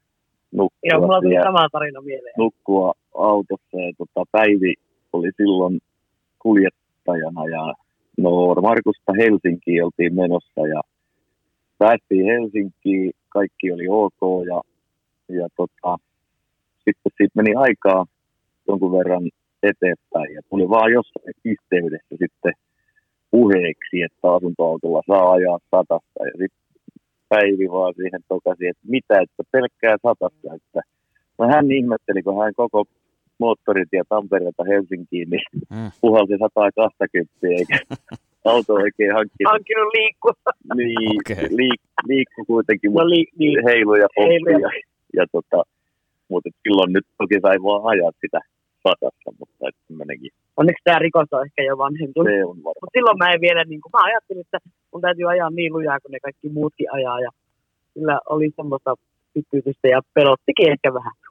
nukkua, 0.55 0.89
Joo, 0.91 1.01
mulla 1.01 1.21
tuli 1.21 1.35
sama 1.43 1.69
tarina 1.73 2.01
mieleen. 2.01 2.35
nukkua 2.39 2.93
autossa 3.19 3.77
ja 3.87 3.93
tota, 3.99 4.31
Päivi 4.33 4.75
oli 5.13 5.31
silloin 5.37 5.79
kuljettajana 6.39 7.47
ja 7.47 7.75
no 8.19 8.55
Markusta 8.55 9.13
Helsinkiin 9.21 9.85
oltiin 9.85 10.15
menossa 10.15 10.67
ja 10.67 10.81
päästiin 11.79 12.25
Helsinkiin, 12.27 13.13
kaikki 13.29 13.73
oli 13.73 13.87
ok 13.89 14.47
ja, 14.47 14.61
ja 15.39 15.49
tota, 15.57 15.97
sitten 16.85 17.13
siitä 17.17 17.33
meni 17.35 17.55
aikaa 17.55 18.07
jonkun 18.69 18.93
verran 18.99 19.31
eteenpäin. 19.63 20.35
Ja 20.35 20.41
tuli 20.51 20.69
vaan 20.69 20.93
jossain 20.93 21.35
yhteydessä 21.45 22.15
sitten 22.19 22.53
puheeksi, 23.31 24.03
että 24.03 24.33
asuntoautolla 24.35 25.03
saa 25.07 25.33
ajaa 25.33 25.59
satasta. 25.71 26.21
Ja 26.25 26.33
sitten 26.39 26.64
Päivi 27.29 27.67
vaan 27.71 27.95
siihen 27.95 28.21
tokasi, 28.29 28.67
että 28.67 28.83
mitä, 28.89 29.15
että 29.23 29.43
pelkkää 29.53 29.97
satasta. 30.03 30.55
Että 30.55 30.81
no 31.39 31.49
hän 31.49 31.71
ihmetteli, 31.71 32.23
kun 32.23 32.45
hän 32.45 32.55
koko 32.57 32.85
moottoritie 33.39 34.03
Tampereelta 34.09 34.65
Helsinkiin, 34.65 35.31
niin 35.31 35.47
mm. 35.71 35.91
puhalsi 36.01 36.33
120, 36.39 37.47
eikä 37.59 37.79
auto 38.53 38.73
oikein 38.75 39.13
hankkinut. 39.15 39.53
Hankkinut 39.53 39.91
liikkua. 39.99 40.33
Niin, 40.75 41.21
okay. 41.21 41.49
liik, 41.51 41.81
liikku 42.07 42.45
kuitenkin, 42.47 42.93
no, 42.93 43.09
li, 43.09 43.25
niin. 43.39 43.65
heilu 43.65 43.95
ja 43.95 44.09
pompi. 44.15 44.53
Ja, 44.63 44.71
ja 45.17 45.27
tota, 45.33 45.63
mutta 46.29 46.51
silloin 46.63 46.93
nyt 46.93 47.07
toki 47.19 47.41
sai 47.43 47.59
vaan 47.63 47.83
ajaa 47.85 48.13
sitä 48.21 48.41
satasta, 48.83 49.31
mutta 49.39 49.69
että 49.69 49.95
menekin. 50.01 50.31
Onneksi 50.57 50.83
tämä 50.85 50.99
rikos 50.99 51.29
on 51.33 51.45
ehkä 51.47 51.63
jo 51.63 51.79
vanhentunut. 51.79 52.33
Se 52.33 52.45
on 52.45 52.57
varmaan. 52.57 52.81
Mutta 52.83 52.97
silloin 52.97 53.19
mä 53.19 53.33
en 53.33 53.41
vielä, 53.41 53.65
niin 53.65 53.81
kuin, 53.81 53.93
mä 53.97 54.05
ajattelin, 54.05 54.41
että 54.41 54.59
mun 54.93 55.03
täytyy 55.03 55.31
ajaa 55.31 55.51
niin 55.51 55.73
lujaa 55.73 56.01
kuin 56.01 56.13
ne 56.13 56.21
kaikki 56.21 56.49
muutkin 56.49 56.93
ajaa. 56.93 57.21
Ja 57.21 57.31
kyllä 57.95 58.21
oli 58.29 58.51
semmoista 58.57 58.95
pyttytystä 59.35 59.89
ja 59.89 60.01
pelottikin 60.15 60.73
ehkä 60.73 60.95
vähän. 60.95 61.13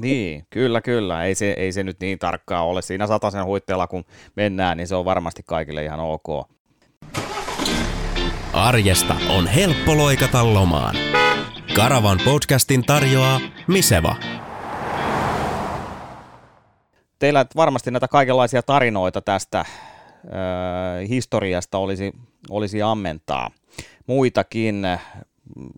Niin, 0.00 0.42
kyllä, 0.50 0.80
kyllä. 0.80 1.24
Ei 1.24 1.34
se, 1.34 1.54
ei 1.58 1.72
se 1.72 1.82
nyt 1.82 2.00
niin 2.00 2.18
tarkkaa 2.18 2.64
ole. 2.64 2.82
Siinä 2.82 3.06
sataisen 3.06 3.44
huitteella 3.44 3.86
kun 3.86 4.04
mennään, 4.36 4.76
niin 4.76 4.86
se 4.86 4.94
on 4.94 5.04
varmasti 5.04 5.42
kaikille 5.46 5.84
ihan 5.84 6.00
ok. 6.00 6.48
Arjesta 8.52 9.14
on 9.36 9.46
helppo 9.46 9.96
loikata 9.96 10.54
lomaan. 10.54 10.94
Karavan 11.76 12.18
podcastin 12.24 12.82
tarjoaa 12.86 13.40
Miseva. 13.68 14.16
Teillä 17.22 17.46
varmasti 17.56 17.90
näitä 17.90 18.08
kaikenlaisia 18.08 18.62
tarinoita 18.62 19.20
tästä 19.20 19.58
äh, 19.60 19.66
historiasta 21.08 21.78
olisi, 21.78 22.12
olisi 22.50 22.82
ammentaa. 22.82 23.50
Muitakin, 24.06 24.82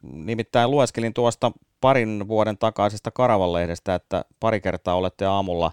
nimittäin 0.03 0.71
lueskelin 0.71 1.15
tuosta 1.15 1.53
parin 1.81 2.29
vuoden 2.29 2.59
takaisesta 2.59 3.11
Karavanlehdestä, 3.11 3.95
että 3.95 4.25
pari 4.41 4.61
kertaa 4.61 4.95
olette 4.95 5.25
aamulla 5.25 5.71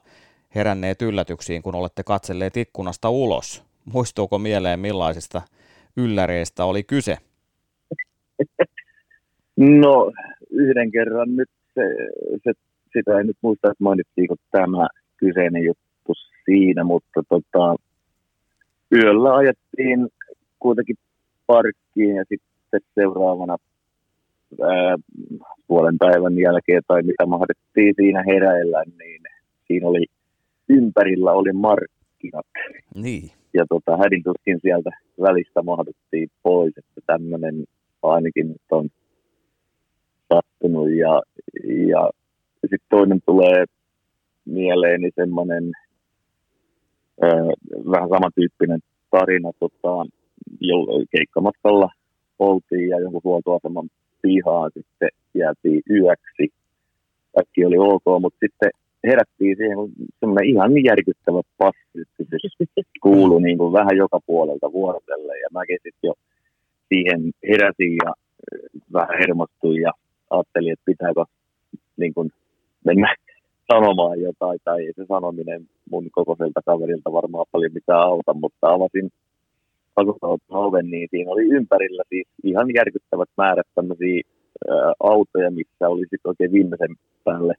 heränneet 0.55 1.01
yllätyksiin, 1.01 1.61
kun 1.61 1.75
olette 1.75 2.03
katselleet 2.03 2.57
ikkunasta 2.57 3.09
ulos. 3.09 3.63
Muistuuko 3.93 4.39
mieleen, 4.39 4.79
millaisista 4.79 5.41
ylläreistä 5.97 6.65
oli 6.65 6.83
kyse? 6.83 7.17
No, 9.57 10.11
yhden 10.51 10.91
kerran 10.91 11.35
nyt 11.35 11.49
se, 11.73 11.81
se 12.43 12.51
sitä 12.93 13.17
ei 13.17 13.23
nyt 13.23 13.37
muista, 13.41 13.71
että 13.71 13.83
mainittiinko 13.83 14.35
tämä 14.51 14.87
kyseinen 15.21 15.63
juttu 15.63 16.13
siinä, 16.45 16.83
mutta 16.83 17.23
tota, 17.29 17.75
yöllä 18.95 19.35
ajettiin 19.35 20.07
kuitenkin 20.59 20.95
parkkiin 21.47 22.15
ja 22.15 22.23
sitten 22.29 22.81
seuraavana 22.95 23.57
ää, 24.61 24.95
puolen 25.67 25.97
päivän 25.97 26.37
jälkeen 26.37 26.81
tai 26.87 27.03
mitä 27.03 27.25
mahdettiin 27.25 27.93
siinä 27.97 28.23
heräillä, 28.27 28.83
niin 28.99 29.21
siinä 29.67 29.87
oli 29.87 30.05
ympärillä 30.69 31.31
oli 31.31 31.53
markkinat. 31.53 32.45
Niin. 32.95 33.29
Ja 33.53 33.65
tota, 33.69 33.97
hädintuskin 33.97 34.59
sieltä 34.61 34.89
välistä 35.21 35.61
mahduttiin 35.61 36.29
pois, 36.43 36.73
että 36.77 37.01
tämmöinen 37.07 37.63
ainakin 38.03 38.47
nyt 38.47 38.61
on 38.71 38.89
sattunut. 40.33 40.89
Ja, 40.89 41.21
ja 41.63 42.09
sitten 42.61 42.89
toinen 42.89 43.19
tulee 43.25 43.65
mieleeni 44.45 45.09
semmoinen 45.15 45.71
vähän 47.91 48.09
samantyyppinen 48.09 48.79
tarina. 49.11 49.51
Tota, 49.59 50.05
keikkamatkalla 51.11 51.89
oltiin 52.39 52.89
ja 52.89 52.99
jonkun 52.99 53.21
huoltoaseman 53.23 53.89
pihaan 54.21 54.71
sitten 54.73 55.09
jäätiin 55.33 55.81
yöksi. 55.89 56.53
Kaikki 57.35 57.65
oli 57.65 57.77
ok, 57.77 58.21
mutta 58.21 58.39
sitten 58.39 58.69
herättiin 59.03 59.57
siihen, 59.57 59.75
kun 59.75 59.91
semmoinen 60.19 60.49
ihan 60.49 60.83
järkyttävä 60.83 61.41
passiyttys 61.57 62.41
kuului 63.03 63.41
niin 63.41 63.57
kuin 63.57 63.73
vähän 63.73 63.97
joka 63.97 64.19
puolelta 64.25 64.71
vuorotelle. 64.71 65.39
Ja 65.39 65.47
mäkin 65.53 65.77
sitten 65.83 66.07
jo 66.07 66.13
siihen 66.89 67.31
heräsin 67.49 67.95
ja 68.05 68.13
vähän 68.93 69.17
hermostuin 69.19 69.81
ja 69.81 69.91
ajattelin, 70.29 70.73
että 70.73 70.85
pitääkö 70.85 71.23
niin 71.97 72.13
kuin 72.13 72.31
mennä 72.85 73.15
sanomaan 73.71 74.21
jotain, 74.21 74.59
tai 74.63 74.85
ei 74.85 74.93
se 74.95 75.05
sanominen 75.07 75.61
mun 75.91 76.07
kokoiselta 76.11 76.61
kaverilta 76.65 77.11
varmaan 77.11 77.45
paljon 77.51 77.73
mitään 77.73 77.99
auta, 77.99 78.33
mutta 78.33 78.73
avasin 78.73 79.11
oven, 80.49 80.89
niin 80.91 81.07
siinä 81.11 81.31
oli 81.31 81.43
ympärillä 81.43 82.03
siis 82.09 82.27
ihan 82.43 82.67
järkyttävät 82.75 83.29
määrät 83.37 83.67
tämmöisiä 83.75 84.21
autoja, 84.99 85.51
missä 85.51 85.89
oli 85.89 86.01
sitten 86.01 86.29
oikein 86.31 86.51
viimeisen 86.51 86.95
päälle 87.23 87.53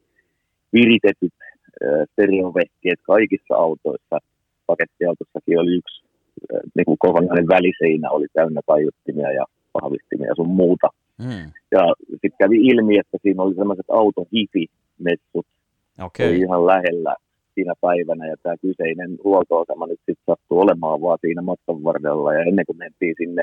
viritetyt 0.72 1.34
stereovehkeet 2.12 3.00
kaikissa 3.02 3.54
autoissa. 3.54 4.18
Pakettiautossakin 4.66 5.58
oli 5.58 5.72
yksi 5.76 6.04
niin 6.76 6.84
kuin 6.84 6.98
kokonainen 6.98 7.48
väliseinä 7.48 8.10
oli 8.10 8.26
täynnä 8.32 8.60
kaiuttimia 8.66 9.32
ja 9.32 9.44
vahvistimia 9.74 10.28
ja 10.28 10.34
sun 10.34 10.48
muuta. 10.48 10.88
Mm. 11.18 11.52
Ja 11.70 11.94
sitten 12.10 12.38
kävi 12.38 12.56
ilmi, 12.56 12.98
että 12.98 13.18
siinä 13.22 13.42
oli 13.42 13.54
sellaiset 13.54 13.90
autohifi-messut 13.90 15.46
okay. 16.04 16.28
oli 16.28 16.38
ihan 16.38 16.66
lähellä 16.66 17.16
siinä 17.54 17.74
päivänä 17.80 18.26
ja 18.26 18.36
tämä 18.42 18.56
kyseinen 18.62 19.10
huoltoasema 19.24 19.86
nyt 19.86 20.00
sitten 20.06 20.26
sattui 20.26 20.58
olemaan 20.58 21.00
vaan 21.00 21.18
siinä 21.20 21.42
matkan 21.42 21.84
varrella 21.84 22.34
ja 22.34 22.42
ennen 22.42 22.66
kuin 22.66 22.78
mentiin 22.78 23.14
sinne 23.18 23.42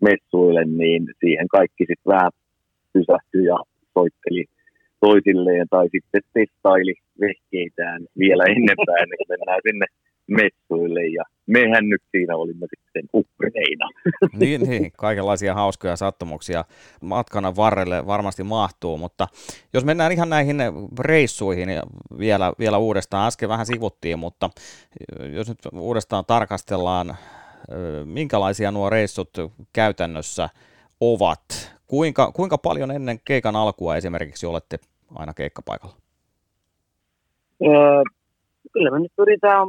messuille, 0.00 0.64
niin 0.64 1.06
siihen 1.20 1.48
kaikki 1.48 1.84
sitten 1.88 2.12
vähän 2.14 2.32
pysähtyi 2.92 3.44
ja 3.44 3.58
soitteli 3.94 4.44
toisilleen 5.00 5.66
tai 5.70 5.88
sitten 5.92 6.22
testaili 6.34 6.94
vehkeitään 7.20 8.00
vielä 8.18 8.44
ennempää 8.54 8.96
ennen 9.02 9.18
kuin 9.18 9.30
mennään 9.32 9.60
sinne 9.68 9.86
messuille 10.28 11.06
ja 11.06 11.24
mehän 11.46 11.88
nyt 11.88 12.02
siinä 12.10 12.36
olimme 12.36 12.66
sitten 12.70 13.08
uhreina. 13.12 13.88
Niin, 14.40 14.60
niin, 14.60 14.92
kaikenlaisia 14.98 15.54
hauskoja 15.54 15.96
sattumuksia 15.96 16.64
matkana 17.00 17.56
varrelle 17.56 18.06
varmasti 18.06 18.42
mahtuu, 18.42 18.98
mutta 18.98 19.28
jos 19.72 19.84
mennään 19.84 20.12
ihan 20.12 20.28
näihin 20.28 20.56
reissuihin 21.00 21.68
vielä, 22.18 22.52
vielä 22.58 22.78
uudestaan, 22.78 23.26
äsken 23.26 23.48
vähän 23.48 23.66
sivuttiin, 23.66 24.18
mutta 24.18 24.50
jos 25.32 25.48
nyt 25.48 25.58
uudestaan 25.72 26.24
tarkastellaan, 26.26 27.16
minkälaisia 28.04 28.70
nuo 28.70 28.90
reissut 28.90 29.30
käytännössä 29.72 30.48
ovat? 31.00 31.76
Kuinka, 31.86 32.32
kuinka 32.32 32.58
paljon 32.58 32.90
ennen 32.90 33.18
keikan 33.24 33.56
alkua 33.56 33.96
esimerkiksi 33.96 34.46
olette 34.46 34.78
aina 35.14 35.34
keikkapaikalla? 35.34 35.96
Öö, 37.62 38.02
kyllä 38.72 38.90
me 38.90 39.00
nyt 39.00 39.12
pyritään 39.16 39.68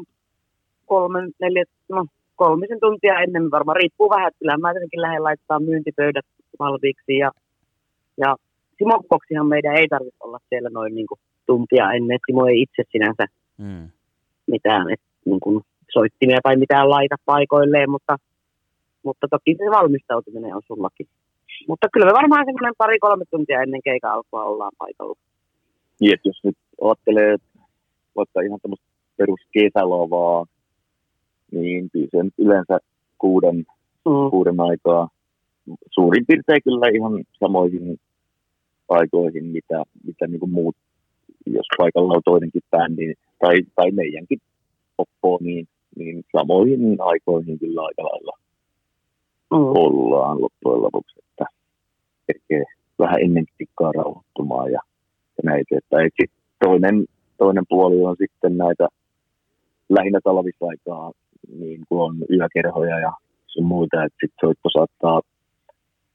kolmen, 0.87 1.31
neljä, 1.39 1.63
no 1.89 2.05
kolmisen 2.35 2.79
tuntia 2.79 3.19
ennen 3.19 3.51
varmaan, 3.51 3.75
riippuu 3.75 4.09
vähän, 4.09 4.27
että 4.27 4.39
kyllä 4.39 4.57
mä 4.57 4.73
tietenkin 4.73 5.01
lähden 5.01 5.23
laittaa 5.23 5.59
myyntipöydät 5.59 6.25
valmiiksi 6.59 7.17
ja, 7.17 7.31
ja 8.17 8.35
Simon 8.77 9.03
Koksihan 9.07 9.47
meidän 9.47 9.75
ei 9.75 9.87
tarvitse 9.87 10.17
olla 10.23 10.39
siellä 10.49 10.69
noin 10.69 10.95
niin 10.95 11.07
kuin 11.07 11.19
tuntia 11.45 11.91
ennen, 11.91 12.15
että 12.15 12.27
Simo 12.27 12.45
ei 12.45 12.61
itse 12.61 12.83
sinänsä 12.91 13.25
mm. 13.57 13.89
mitään 14.47 14.89
et, 14.93 15.01
niin 15.25 15.39
kuin 15.39 15.61
soittimia 15.93 16.39
tai 16.43 16.55
mitään 16.55 16.89
laita 16.89 17.15
paikoilleen, 17.25 17.89
mutta, 17.89 18.17
mutta 19.03 19.27
toki 19.29 19.55
se 19.57 19.71
valmistautuminen 19.71 20.55
on 20.55 20.61
sullakin. 20.67 21.07
Mutta 21.67 21.87
kyllä 21.93 22.05
me 22.05 22.13
varmaan 22.13 22.45
semmoinen 22.45 22.73
pari-kolme 22.77 23.25
tuntia 23.31 23.61
ennen 23.61 23.81
keikan 23.83 24.11
alkua 24.11 24.43
ollaan 24.43 24.71
paikalla. 24.77 25.15
Niin, 25.99 26.19
jos 26.25 26.39
nyt 26.43 26.57
ajattelee 26.81 27.37
vaikka 28.15 28.41
ihan 28.41 28.59
tämmöistä 28.61 28.85
peruskesälovaa, 29.17 30.45
niin 31.51 31.89
se 31.93 32.17
yleensä 32.37 32.79
kuuden, 33.17 33.55
mm. 34.05 34.29
kuuden 34.29 34.59
aikaa 34.59 35.09
suurin 35.91 36.25
piirtein 36.27 36.61
kyllä 36.63 36.87
ihan 36.95 37.23
samoihin 37.39 37.99
aikoihin, 38.89 39.45
mitä, 39.45 39.83
mitä 40.03 40.27
niin 40.27 40.39
kuin 40.39 40.51
muut, 40.51 40.75
jos 41.45 41.65
paikalla 41.77 42.13
on 42.13 42.21
toinenkin 42.25 42.61
bändi 42.71 43.13
tai, 43.39 43.57
tai 43.75 43.91
meidänkin 43.91 44.39
oppo, 44.97 45.37
niin, 45.41 45.67
niin 45.95 46.23
samoihin 46.37 46.97
aikoihin 46.99 47.59
kyllä 47.59 47.81
aika 47.81 48.03
lailla 48.03 48.37
mm. 49.51 49.57
ollaan 49.57 50.41
loppujen 50.41 50.81
lopuksi, 50.81 51.19
että 51.19 51.45
tekee 52.27 52.63
vähän 52.99 53.21
ennen 53.21 53.45
pikkaa 53.57 53.91
rauhoittumaan 53.91 54.71
ja, 54.71 54.79
ja 55.37 55.41
näitä. 55.43 55.75
Että 55.77 55.97
et 56.01 56.31
toinen, 56.65 57.05
toinen 57.37 57.63
puoli 57.69 58.01
on 58.03 58.15
sitten 58.19 58.57
näitä 58.57 58.87
lähinnä 59.89 60.19
talvisaikaa 60.23 61.11
niin 61.59 61.81
kuin 61.89 62.01
on 62.01 62.15
yökerhoja 62.29 62.99
ja 62.99 63.11
sun 63.47 63.65
muita, 63.65 64.03
että 64.03 64.17
sitten 64.21 64.37
soitto 64.41 64.69
saattaa 64.69 65.21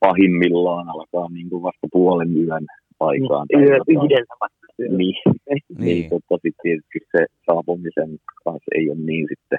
pahimmillaan 0.00 0.88
alkaa 0.88 1.28
niin 1.28 1.50
kuin 1.50 1.62
vasta 1.62 1.86
puolen 1.92 2.36
yön 2.36 2.66
aikaan. 3.00 3.46
Yö 3.52 3.76
yhdeltä 3.88 4.34
vasta. 4.40 4.62
Niin, 4.78 4.96
niin. 4.98 5.62
niin 5.78 6.10
tota, 6.10 6.40
sit 6.42 6.54
tietysti 6.62 6.98
se 7.12 7.26
saapumisen 7.46 8.18
kanssa 8.44 8.70
ei 8.74 8.90
ole 8.90 8.98
niin 8.98 9.26
sitten, 9.28 9.58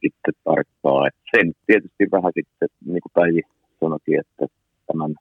sitten 0.00 0.34
tarkkaa. 0.44 1.06
Et 1.06 1.14
sen 1.36 1.52
tietysti 1.66 2.04
vähän 2.12 2.32
sitten, 2.34 2.68
niin 2.84 3.02
kuin 3.02 3.12
Päivi 3.14 3.40
sanoikin, 3.80 4.20
että 4.20 4.46
tämän 4.86 5.14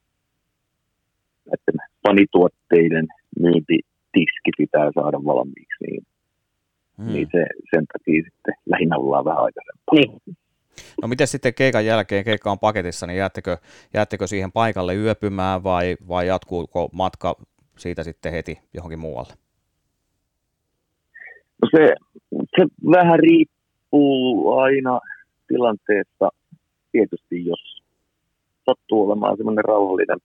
että 1.54 1.72
panituotteiden 2.02 3.08
myyntitiski 3.40 4.52
pitää 4.58 4.92
saada 4.96 5.18
valmiiksi, 5.26 5.84
niin 5.86 6.06
Hmm. 6.98 7.14
Niin 7.14 7.28
se, 7.32 7.46
sen 7.76 7.86
takia 7.94 8.24
sitten 8.24 8.54
lähinnä 8.76 8.98
ollaan 8.98 9.26
vähän 9.26 9.44
aikaisempaa. 9.44 9.96
Niin. 9.96 10.38
No 11.02 11.08
miten 11.08 11.28
sitten 11.28 11.54
keikan 11.54 11.86
jälkeen, 11.86 12.24
keikka 12.24 12.52
on 12.52 12.60
paketissa, 12.60 13.08
niin 13.08 13.18
jäättekö, 13.18 13.58
jäättekö 13.94 14.28
siihen 14.28 14.52
paikalle 14.52 14.96
yöpymään 14.96 15.64
vai, 15.64 15.96
vai 16.08 16.28
jatkuuko 16.28 16.90
matka 16.94 17.36
siitä 17.78 18.04
sitten 18.04 18.32
heti 18.32 18.60
johonkin 18.74 19.00
muualle? 19.00 19.34
No 21.62 21.70
se, 21.72 21.96
se 22.56 22.66
vähän 22.92 23.20
riippuu 23.20 24.54
aina 24.58 25.00
tilanteesta. 25.48 26.30
Tietysti 26.92 27.46
jos 27.46 27.82
sattuu 28.66 29.10
olemaan 29.10 29.38
semmoinen 29.38 29.66
rauhallinen 29.66 30.20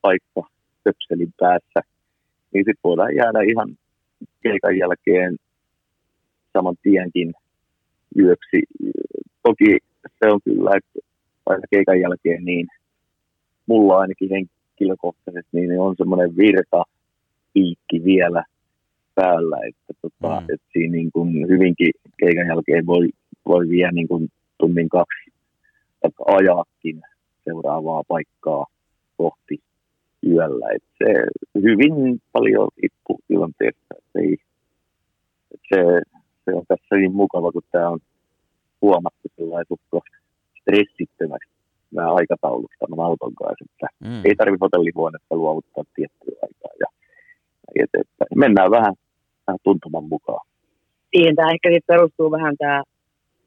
paikka 0.00 0.42
töpselin 0.84 1.32
päässä, 1.40 1.80
niin 2.52 2.64
sitten 2.64 2.80
voidaan 2.84 3.16
jäädä 3.16 3.40
ihan 3.50 3.78
keikan 4.42 4.78
jälkeen 4.78 5.36
saman 6.52 6.76
tienkin 6.82 7.34
yöksi. 8.16 8.62
Toki 9.42 9.78
se 10.18 10.32
on 10.32 10.40
kyllä, 10.44 10.70
että 10.76 11.08
aina 11.46 11.62
keikan 11.70 12.00
jälkeen 12.00 12.44
niin 12.44 12.66
mulla 13.66 13.98
ainakin 13.98 14.30
henkilökohtaisesti 14.30 15.48
niin 15.52 15.80
on 15.80 15.94
semmoinen 15.98 16.36
virta 16.36 16.82
piikki 17.52 18.04
vielä 18.04 18.44
päällä, 19.14 19.56
että, 19.68 19.94
tota, 20.02 20.40
mm. 20.40 20.46
että 20.54 20.66
siinä 20.72 20.92
niin 20.92 21.12
kuin 21.12 21.48
hyvinkin 21.48 21.90
keikan 22.20 22.46
jälkeen 22.46 22.86
voi, 22.86 23.08
voi 23.46 23.68
vielä 23.68 23.92
niin 23.92 24.08
kuin 24.08 24.28
tunnin 24.58 24.88
kaksi 24.88 25.30
ajaakin 26.26 27.02
seuraavaa 27.44 28.02
paikkaa 28.08 28.66
kohti 29.16 29.58
yöllä. 30.26 30.66
Että 30.74 30.88
se 30.98 31.12
hyvin 31.62 32.20
paljon 32.32 32.68
riippuu 32.82 33.20
tilanteesta. 33.28 33.94
Että 33.98 34.18
ei, 34.18 34.36
että 35.54 35.68
se, 35.68 36.02
se 36.50 36.56
on 36.56 36.64
tässä 36.68 36.96
niin 36.96 37.12
mukava, 37.12 37.52
kun 37.52 37.62
tämä 37.72 37.88
on 37.88 38.00
huomattu 38.82 39.28
sellainen 39.36 39.66
stressittömäksi 40.60 41.50
vähän 41.94 42.14
aikataulusta 42.14 42.76
tämän 42.80 43.06
auton 43.06 43.34
kanssa, 43.34 43.64
että 43.64 43.86
mm. 44.04 44.20
ei 44.24 44.34
tarvitse 44.36 44.64
hotellihuonetta 44.64 45.36
luovuttaa 45.36 45.84
tiettyä 45.94 46.36
aikaa 46.42 46.72
ja 46.80 46.88
eteenpäin. 47.84 48.38
Mennään 48.44 48.70
vähän 48.70 48.94
vähän 49.48 49.58
tuntuman 49.62 50.04
mukaan. 50.04 50.46
Siihen 51.10 51.36
tämä 51.36 51.50
ehkä 51.54 51.68
sit 51.74 51.86
perustuu 51.86 52.30
vähän 52.30 52.54
tämä, 52.58 52.82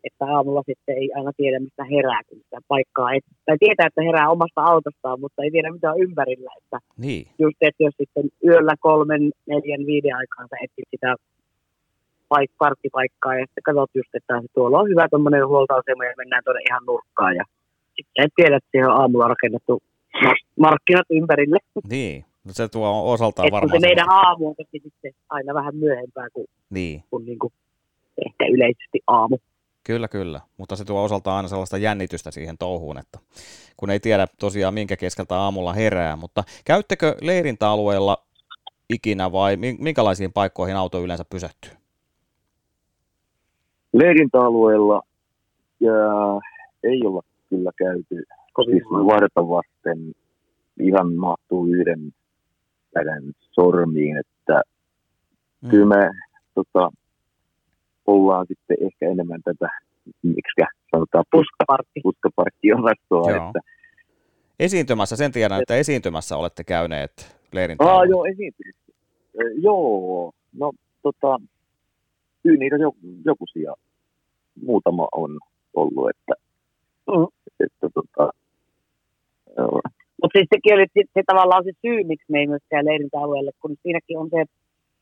että 0.04 0.26
aamulla 0.26 0.64
sitten 0.66 0.98
ei 0.98 1.10
aina 1.16 1.32
tiedä, 1.38 1.60
mistä 1.60 1.84
herää, 1.84 2.22
kun 2.28 2.38
sitä 2.38 2.58
paikkaa 2.68 3.14
et, 3.14 3.26
tai 3.46 3.58
tietää, 3.60 3.88
että 3.88 4.02
herää 4.02 4.30
omasta 4.30 4.62
autostaan, 4.62 5.20
mutta 5.20 5.44
ei 5.44 5.52
tiedä, 5.52 5.72
mitä 5.72 5.92
on 5.92 6.02
ympärillä. 6.02 6.52
Että 6.58 6.78
Niin, 6.98 7.28
just, 7.40 7.58
että 7.62 7.84
jos 7.84 7.96
sitten 7.98 8.26
yöllä 8.48 8.76
kolmen, 8.80 9.32
neljän, 9.50 9.86
viiden 9.86 10.16
aikaan 10.16 10.48
sä 10.50 10.56
etsit 10.64 10.88
sitä 10.92 11.16
paik- 12.34 12.56
parkkipaikkaa 12.58 13.36
ja 13.36 13.46
sitten 13.46 13.64
katsot 13.64 13.90
just, 13.96 14.16
että 14.16 14.42
tuolla 14.54 14.80
on 14.80 14.90
hyvä 14.90 15.08
tuommoinen 15.10 15.48
huoltoasema 15.48 16.06
ja 16.06 16.14
mennään 16.18 16.44
tuonne 16.44 16.62
ihan 16.70 16.84
nurkkaan 16.88 17.36
ja 17.36 17.44
sitten 17.96 18.26
et 18.26 18.32
tiedä, 18.36 18.56
että 18.58 18.70
siihen 18.72 18.90
on 18.90 19.02
aamulla 19.02 19.28
rakennettu 19.28 19.82
mar- 20.26 20.46
markkinat 20.60 21.06
ympärille. 21.10 21.58
niin. 21.90 22.26
No 22.46 22.54
se 22.54 22.68
tuo 22.70 23.12
osaltaan 23.14 23.48
Että 23.48 23.52
kun 23.60 23.62
varmaan... 23.62 23.82
se 23.82 23.88
meidän 23.88 24.10
aamu 24.10 24.48
on 24.48 24.56
sitten 24.72 25.12
aina 25.30 25.54
vähän 25.54 25.76
myöhempää 25.76 26.28
kuin, 26.34 26.48
Niin, 26.70 27.04
kuin, 27.10 27.26
niin 27.26 27.40
kuin 27.40 27.54
ehkä 28.28 28.46
yleisesti 28.46 29.00
aamu. 29.08 29.38
kyllä, 29.84 30.08
kyllä. 30.08 30.42
Mutta 30.58 30.76
se 30.76 30.86
tuo 30.86 31.04
osaltaan 31.04 31.38
aina 31.38 31.48
sellaista 31.48 31.78
jännitystä 31.78 32.32
siihen 32.32 32.58
touhuun, 32.58 32.98
että 32.98 33.20
kun 33.78 33.90
ei 33.90 34.00
tiedä 34.00 34.28
tosiaan 34.40 34.74
minkä 34.74 34.98
keskeltä 34.98 35.36
aamulla 35.36 35.74
herää. 35.74 36.16
Mutta 36.16 36.44
käyttekö 36.66 37.16
leirintäalueella 37.22 38.18
ikinä 38.90 39.32
vai 39.32 39.58
mi- 39.58 39.78
minkälaisiin 39.80 40.34
paikkoihin 40.34 40.76
auto 40.76 41.02
yleensä 41.04 41.26
pysähtyy? 41.30 41.72
Leirintäalueella 43.94 45.02
ja 45.80 45.94
ei 46.84 47.02
olla 47.06 47.22
kyllä 47.50 47.72
käyty. 47.78 48.24
Siis 48.66 48.84
varta 48.92 49.48
vasten 49.48 50.12
ihan 50.80 51.14
mahtuu 51.14 51.66
yhden 51.66 52.12
käden 52.94 53.24
sormiin, 53.52 54.18
että 54.18 54.62
Mm. 55.62 55.70
kyllä 55.70 55.86
me 55.86 56.10
tota, 56.56 56.92
ollaan 58.08 58.46
sitten 58.48 58.78
ehkä 58.82 59.10
enemmän 59.10 59.42
tätä, 59.44 59.68
miksi 60.24 60.62
sanotaan 60.92 61.26
puska, 61.32 61.56
Puskaparkki. 61.58 62.00
puskaparkkiosastoa, 62.04 63.32
Joo. 63.32 63.48
että 63.48 63.60
Esiintymässä, 64.60 65.16
sen 65.16 65.32
tiedän, 65.32 65.62
että 65.62 65.76
esiintymässä 65.76 66.38
olette 66.38 66.64
käyneet 66.64 67.38
leirintäalueella. 67.52 68.00
Aa, 68.02 68.06
joo, 68.06 68.26
esiintymissä. 68.26 68.92
Ö, 69.40 69.44
Joo, 69.62 70.32
no 70.60 70.72
tota, 71.02 71.40
kyllä 72.44 72.58
niitä 72.60 72.76
jo, 72.76 72.92
jokuisia, 73.26 73.74
muutama 74.66 75.08
on 75.12 75.40
ollut, 75.74 76.10
että, 76.10 76.34
Mm. 77.08 77.28
että 77.60 77.88
tota, 77.94 78.30
Mutta 80.22 80.38
siis 80.40 80.48
sekin 80.56 80.74
oli 80.74 80.86
sit, 80.94 81.10
se 81.14 81.22
tavallaan 81.26 81.64
se 81.64 81.72
syy, 81.82 82.04
miksi 82.04 82.26
me 82.32 82.40
ei 82.40 82.48
myöskään 82.48 82.86
leirintäalueelle, 82.86 83.52
kun 83.62 83.76
siinäkin 83.84 84.18
on 84.18 84.30
se 84.30 84.46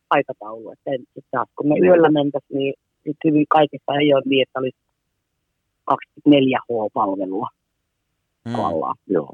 aikataulu. 0.09 0.71
Että 0.71 0.91
sit 1.13 1.25
taas, 1.31 1.47
kun 1.55 1.67
me 1.67 1.75
yöllä 1.79 2.09
mentäisiin, 2.09 2.57
niin 2.57 2.73
sit 3.03 3.17
hyvin 3.25 3.45
kaikessa 3.49 3.91
ei 4.01 4.13
ole 4.13 4.23
niin, 4.25 4.41
että 4.41 4.59
olisi 4.59 4.77
24 5.85 6.59
H-palvelua 6.69 7.47
Mm. 8.45 8.51
tavallaan. 8.51 8.95
joo. 9.07 9.33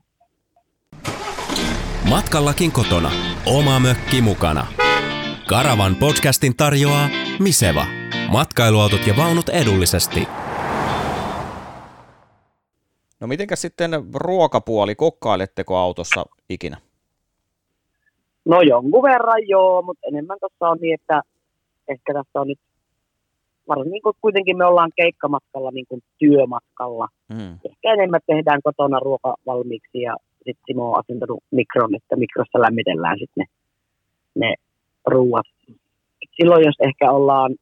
Matkallakin 2.09 2.71
kotona. 2.71 3.11
Oma 3.45 3.79
mökki 3.79 4.21
mukana. 4.21 4.67
Karavan 5.49 5.95
podcastin 5.95 6.55
tarjoaa 6.57 7.07
Miseva. 7.39 7.85
Matkailuautot 8.31 9.07
ja 9.07 9.13
vaunut 9.17 9.49
edullisesti. 9.49 10.27
No 13.19 13.27
mitenkäs 13.27 13.61
sitten 13.61 13.91
ruokapuoli, 14.13 14.95
kokkailetteko 14.95 15.77
autossa 15.77 16.25
ikinä? 16.49 16.77
No 18.45 18.61
jonkun 18.61 19.03
verran 19.03 19.47
joo, 19.47 19.81
mutta 19.81 20.07
enemmän 20.07 20.37
tuossa 20.39 20.69
on 20.69 20.77
niin, 20.81 20.93
että 20.93 21.21
ehkä 21.87 22.13
tässä 22.13 22.41
on 22.41 22.47
nyt, 22.47 22.59
varsinkin 23.67 24.01
kun 24.01 24.13
kuitenkin 24.21 24.57
me 24.57 24.65
ollaan 24.65 24.91
keikkamatkalla 24.95 25.71
niin 25.71 25.85
kuin 25.89 26.03
työmatkalla. 26.17 27.07
Mm. 27.29 27.53
Ehkä 27.53 27.93
enemmän 27.93 28.21
tehdään 28.27 28.61
kotona 28.63 28.99
ruoka 28.99 29.35
valmiiksi 29.45 30.01
ja 30.01 30.15
sitten 30.35 30.63
Simo 30.65 30.91
on 30.91 30.99
asentanut 30.99 31.43
mikron, 31.51 31.95
että 31.95 32.15
mikrossa 32.15 32.61
lämmitellään 32.61 33.19
sitten 33.19 33.45
ne, 34.35 34.47
ne 34.47 34.55
ruuat. 35.07 35.54
Silloin 36.31 36.65
jos 36.65 36.75
ehkä 36.79 37.11
ollaan 37.11 37.55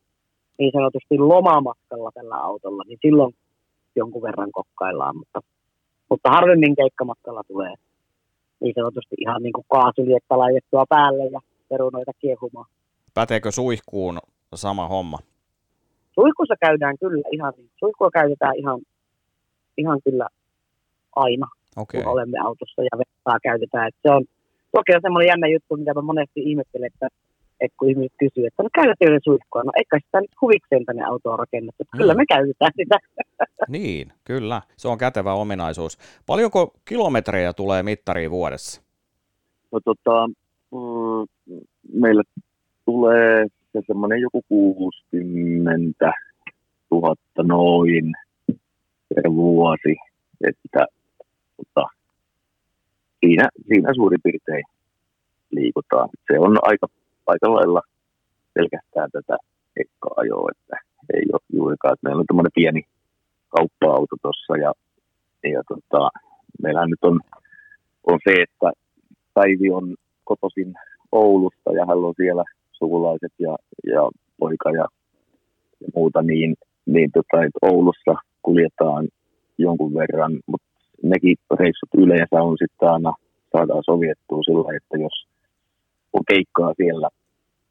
niin 0.58 0.71
sanotusti 0.71 1.17
lomamatkalla 1.17 2.12
tällä 2.13 2.36
autolla, 2.36 2.84
niin 2.88 2.99
silloin 3.02 3.36
jonkun 3.95 4.21
verran 4.21 4.52
kokkaillaan, 4.52 5.17
mutta, 5.17 5.39
mutta 6.10 6.30
harvemmin 6.30 6.76
keikkamatkalla 6.76 7.41
tulee 7.47 7.73
niin 8.60 8.73
sanotusti 8.76 9.15
ihan 9.17 9.43
niin 9.43 9.54
kuin 9.54 9.65
kaasulietta 9.69 10.38
laitettua 10.38 10.86
päälle 10.89 11.26
ja 11.26 11.39
perunoita 11.69 12.12
kiehumaan. 12.19 12.65
Päteekö 13.13 13.52
suihkuun 13.52 14.19
sama 14.56 14.88
homma? 14.88 15.17
Suihkussa 16.12 16.56
käydään 16.60 16.97
kyllä 16.97 17.23
ihan, 17.32 17.54
suihkua 17.80 18.10
käytetään 18.12 18.56
ihan, 18.56 18.82
ihan 19.78 19.99
kyllä 20.04 20.28
aina, 21.15 21.47
Okei. 21.78 22.02
kun 22.02 22.12
olemme 22.12 22.38
autossa 22.39 22.82
ja 22.82 22.97
vettaa 22.97 23.38
käytetään. 23.43 23.88
Et 23.88 23.95
se 24.02 24.10
on 24.13 24.23
toki 24.71 24.95
on 24.95 25.02
semmoinen 25.02 25.32
jännä 25.32 25.47
juttu, 25.47 25.78
mitä 25.78 25.93
mä 25.93 26.02
monesti 26.02 26.39
ihmettelen, 26.49 26.89
että, 26.93 27.08
että 27.61 27.75
kun 27.79 27.89
ihmiset 27.89 28.13
kysyy, 28.19 28.45
että 28.45 28.63
no 28.63 28.69
käytetäänkö 28.73 29.19
suihkua? 29.23 29.63
No 29.63 29.71
eikä 29.77 29.99
sitä 30.05 30.21
nyt 30.21 30.31
huvikseen 30.41 30.85
tänne 30.85 31.03
autoon 31.03 31.39
rakennettu. 31.39 31.83
Mm. 31.83 31.97
Kyllä 31.97 32.13
me 32.13 32.25
käytetään 32.25 32.71
sitä. 32.75 32.97
Niin, 33.67 34.11
kyllä. 34.23 34.61
Se 34.77 34.87
on 34.87 34.97
kätevä 34.97 35.33
ominaisuus. 35.33 35.97
Paljonko 36.25 36.73
kilometrejä 36.85 37.53
tulee 37.53 37.83
mittariin 37.83 38.31
vuodessa? 38.31 38.81
No 39.71 39.79
tota, 39.85 40.27
mm, 40.71 41.57
meillä 41.93 42.23
tulee 42.85 43.47
se 43.73 43.81
semmoinen 43.87 44.21
joku 44.21 44.41
60 44.47 46.11
000 46.91 47.15
noin 47.43 48.13
per 49.15 49.31
vuosi, 49.31 49.95
että 50.47 50.85
tota, 51.57 51.87
siinä, 53.19 53.49
siinä 53.67 53.93
suurin 53.95 54.21
piirtein 54.23 54.63
liikutaan. 55.51 56.09
Se 56.31 56.39
on 56.39 56.57
aika, 56.61 56.87
aika 57.27 57.53
lailla 57.53 57.81
pelkästään 58.53 59.09
tätä 59.12 59.38
ekkaa 59.81 60.25
jo, 60.29 60.47
että 60.51 60.75
ei 61.13 61.23
ole 61.33 61.41
juurikaan. 61.53 61.97
Meillä 62.01 62.19
on 62.19 62.25
tämmöinen 62.27 62.51
pieni 62.55 62.81
kauppa-auto 63.49 64.15
tuossa 64.21 64.57
ja, 64.57 64.71
ja 65.43 65.62
tota, 65.67 66.09
meillähän 66.63 66.89
nyt 66.89 67.03
on, 67.03 67.19
on 68.12 68.19
se, 68.27 68.33
että 68.41 68.71
Päivi 69.33 69.69
on 69.71 69.95
kotoisin 70.23 70.73
Oulusta 71.12 71.71
ja 71.73 71.86
hän 71.86 71.97
on 71.97 72.13
siellä 72.17 72.43
sukulaiset 72.71 73.33
ja, 73.39 73.55
ja 73.93 74.09
poika 74.39 74.69
ja, 74.69 74.86
ja 75.81 75.88
muuta, 75.95 76.21
niin, 76.21 76.55
niin 76.86 77.09
tota, 77.12 77.43
että 77.43 77.59
Oulussa 77.62 78.13
kuljetaan 78.41 79.07
jonkun 79.57 79.93
verran, 79.93 80.39
mutta 80.47 80.67
nekin 81.03 81.36
reissut 81.59 81.89
yleensä 81.97 82.43
on 82.43 82.57
sitten 82.57 82.89
aina 82.89 83.13
saadaan 83.51 83.83
sovittua 83.86 84.43
sillä, 84.43 84.77
että 84.77 84.97
jos 84.97 85.27
on 86.13 86.23
keikkaa 86.28 86.73
siellä 86.78 87.10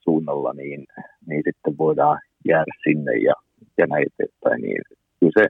suunnalla, 0.00 0.52
niin, 0.52 0.86
niin 1.26 1.42
sitten 1.44 1.78
voidaan 1.78 2.20
jäädä 2.48 2.72
sinne 2.84 3.16
ja, 3.16 3.34
ja 3.78 3.86
näin 3.86 4.06
eteenpäin. 4.06 4.62
Niin 4.62 4.82
kyllä 5.20 5.32
se 5.42 5.46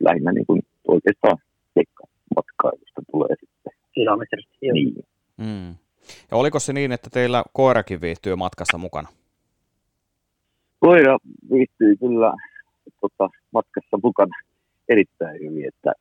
lähinnä 0.00 0.32
niin 0.32 0.46
kuin 0.46 0.62
oikeastaan 0.88 1.38
keikkamatkailusta 1.74 3.02
tulee 3.10 3.36
sitten. 3.40 3.72
Kilometristä. 3.92 4.54
Joo. 4.62 4.72
Niin. 4.72 4.94
Mm. 5.36 5.74
Ja 6.30 6.36
oliko 6.36 6.58
se 6.58 6.72
niin, 6.72 6.92
että 6.92 7.10
teillä 7.10 7.44
koirakin 7.52 8.00
viihtyy 8.00 8.36
matkassa 8.36 8.78
mukana? 8.78 9.08
Koira 10.80 11.18
viihtyy 11.52 11.96
kyllä 11.96 12.32
tota, 13.00 13.28
matkassa 13.52 13.98
mukana 14.02 14.34
erittäin 14.88 15.40
hyvin, 15.40 15.68
että 15.68 15.92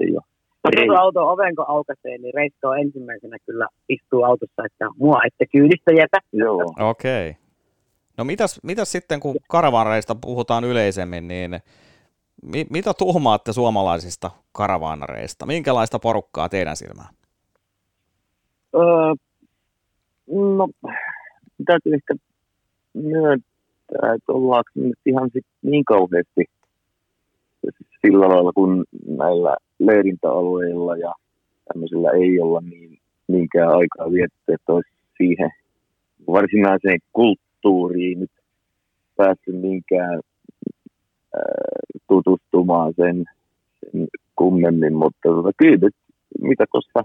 ei 0.00 0.16
ole. 0.16 0.24
Kun 0.62 0.96
auto 0.96 1.20
ovenko 1.30 1.64
aukaisee, 1.68 2.18
niin 2.18 2.34
Reitto 2.34 2.68
on 2.68 2.78
ensimmäisenä 2.78 3.36
kyllä 3.46 3.68
istuu 3.88 4.24
autossa, 4.24 4.62
että 4.64 4.86
mua 4.96 5.20
ette 5.26 5.46
kyydistä 5.52 5.92
jätä. 5.92 6.18
joo. 6.32 6.74
Okei. 6.78 7.36
No 8.18 8.24
mitäs, 8.24 8.60
mitäs 8.62 8.92
sitten, 8.92 9.20
kun 9.20 9.36
karavaanareista 9.48 10.14
puhutaan 10.14 10.64
yleisemmin, 10.64 11.28
niin 11.28 11.60
mi, 12.42 12.66
mitä 12.70 12.94
tuhmaatte 12.94 13.52
suomalaisista 13.52 14.30
karavaanareista? 14.52 15.46
Minkälaista 15.46 15.98
porukkaa 15.98 16.48
teidän 16.48 16.76
silmään? 16.76 17.14
Öö, 18.74 19.14
no, 20.56 20.68
täytyy 21.66 21.94
ehkä 21.94 22.14
myöntää, 22.94 24.14
että 24.14 24.32
ollaanko 24.32 24.70
nyt 24.74 24.98
ihan 25.06 25.30
sit 25.32 25.46
niin 25.62 25.84
kauheasti 25.84 26.44
sillä 28.06 28.28
lailla, 28.28 28.52
kun 28.52 28.84
näillä 29.06 29.56
leirintäalueilla 29.78 30.96
ja 30.96 31.14
tämmöisillä 31.72 32.10
ei 32.10 32.40
olla 32.40 32.60
niin, 32.60 32.98
niinkään 33.28 33.68
aikaa 33.68 34.12
vietetty, 34.12 34.52
että 34.52 34.72
olisi 34.72 34.90
siihen 35.16 35.50
varsinaiseen 36.26 36.98
kulttuuriin 37.12 38.20
nyt 38.20 38.30
päässyt 39.16 39.54
niinkään 39.54 40.20
ää, 41.34 41.42
tutustumaan 42.08 42.92
sen, 42.96 43.24
sen 43.80 44.08
kummemmin, 44.36 44.94
mutta 44.94 45.28
tota, 45.28 45.50
kyllä 45.56 45.90
mitä 46.40 46.64
tuossa 46.72 47.02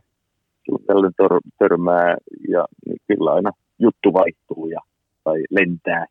tällöin 0.88 1.14
tör, 1.18 1.40
törmää 1.60 2.16
ja 2.50 2.66
niin 2.86 2.98
kyllä 3.08 3.34
aina 3.34 3.52
juttu 3.80 4.14
vaihtuu 4.14 4.68
ja, 4.68 4.80
tai 5.24 5.44
lentää 5.50 6.06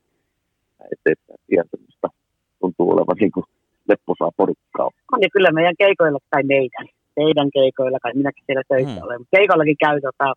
ja 5.21 5.29
kyllä 5.33 5.51
meidän 5.53 5.75
keikoilla, 5.79 6.19
tai 6.31 6.43
meidän, 6.43 6.87
teidän 7.15 7.51
keikoilla, 7.55 7.99
kai 8.03 8.13
minäkin 8.15 8.45
siellä 8.47 8.63
töissä 8.69 8.95
Hmm. 8.95 9.03
olen, 9.05 9.21
mutta 9.21 9.37
keikoillakin 9.37 9.77
käy 9.85 10.01
tota, 10.01 10.33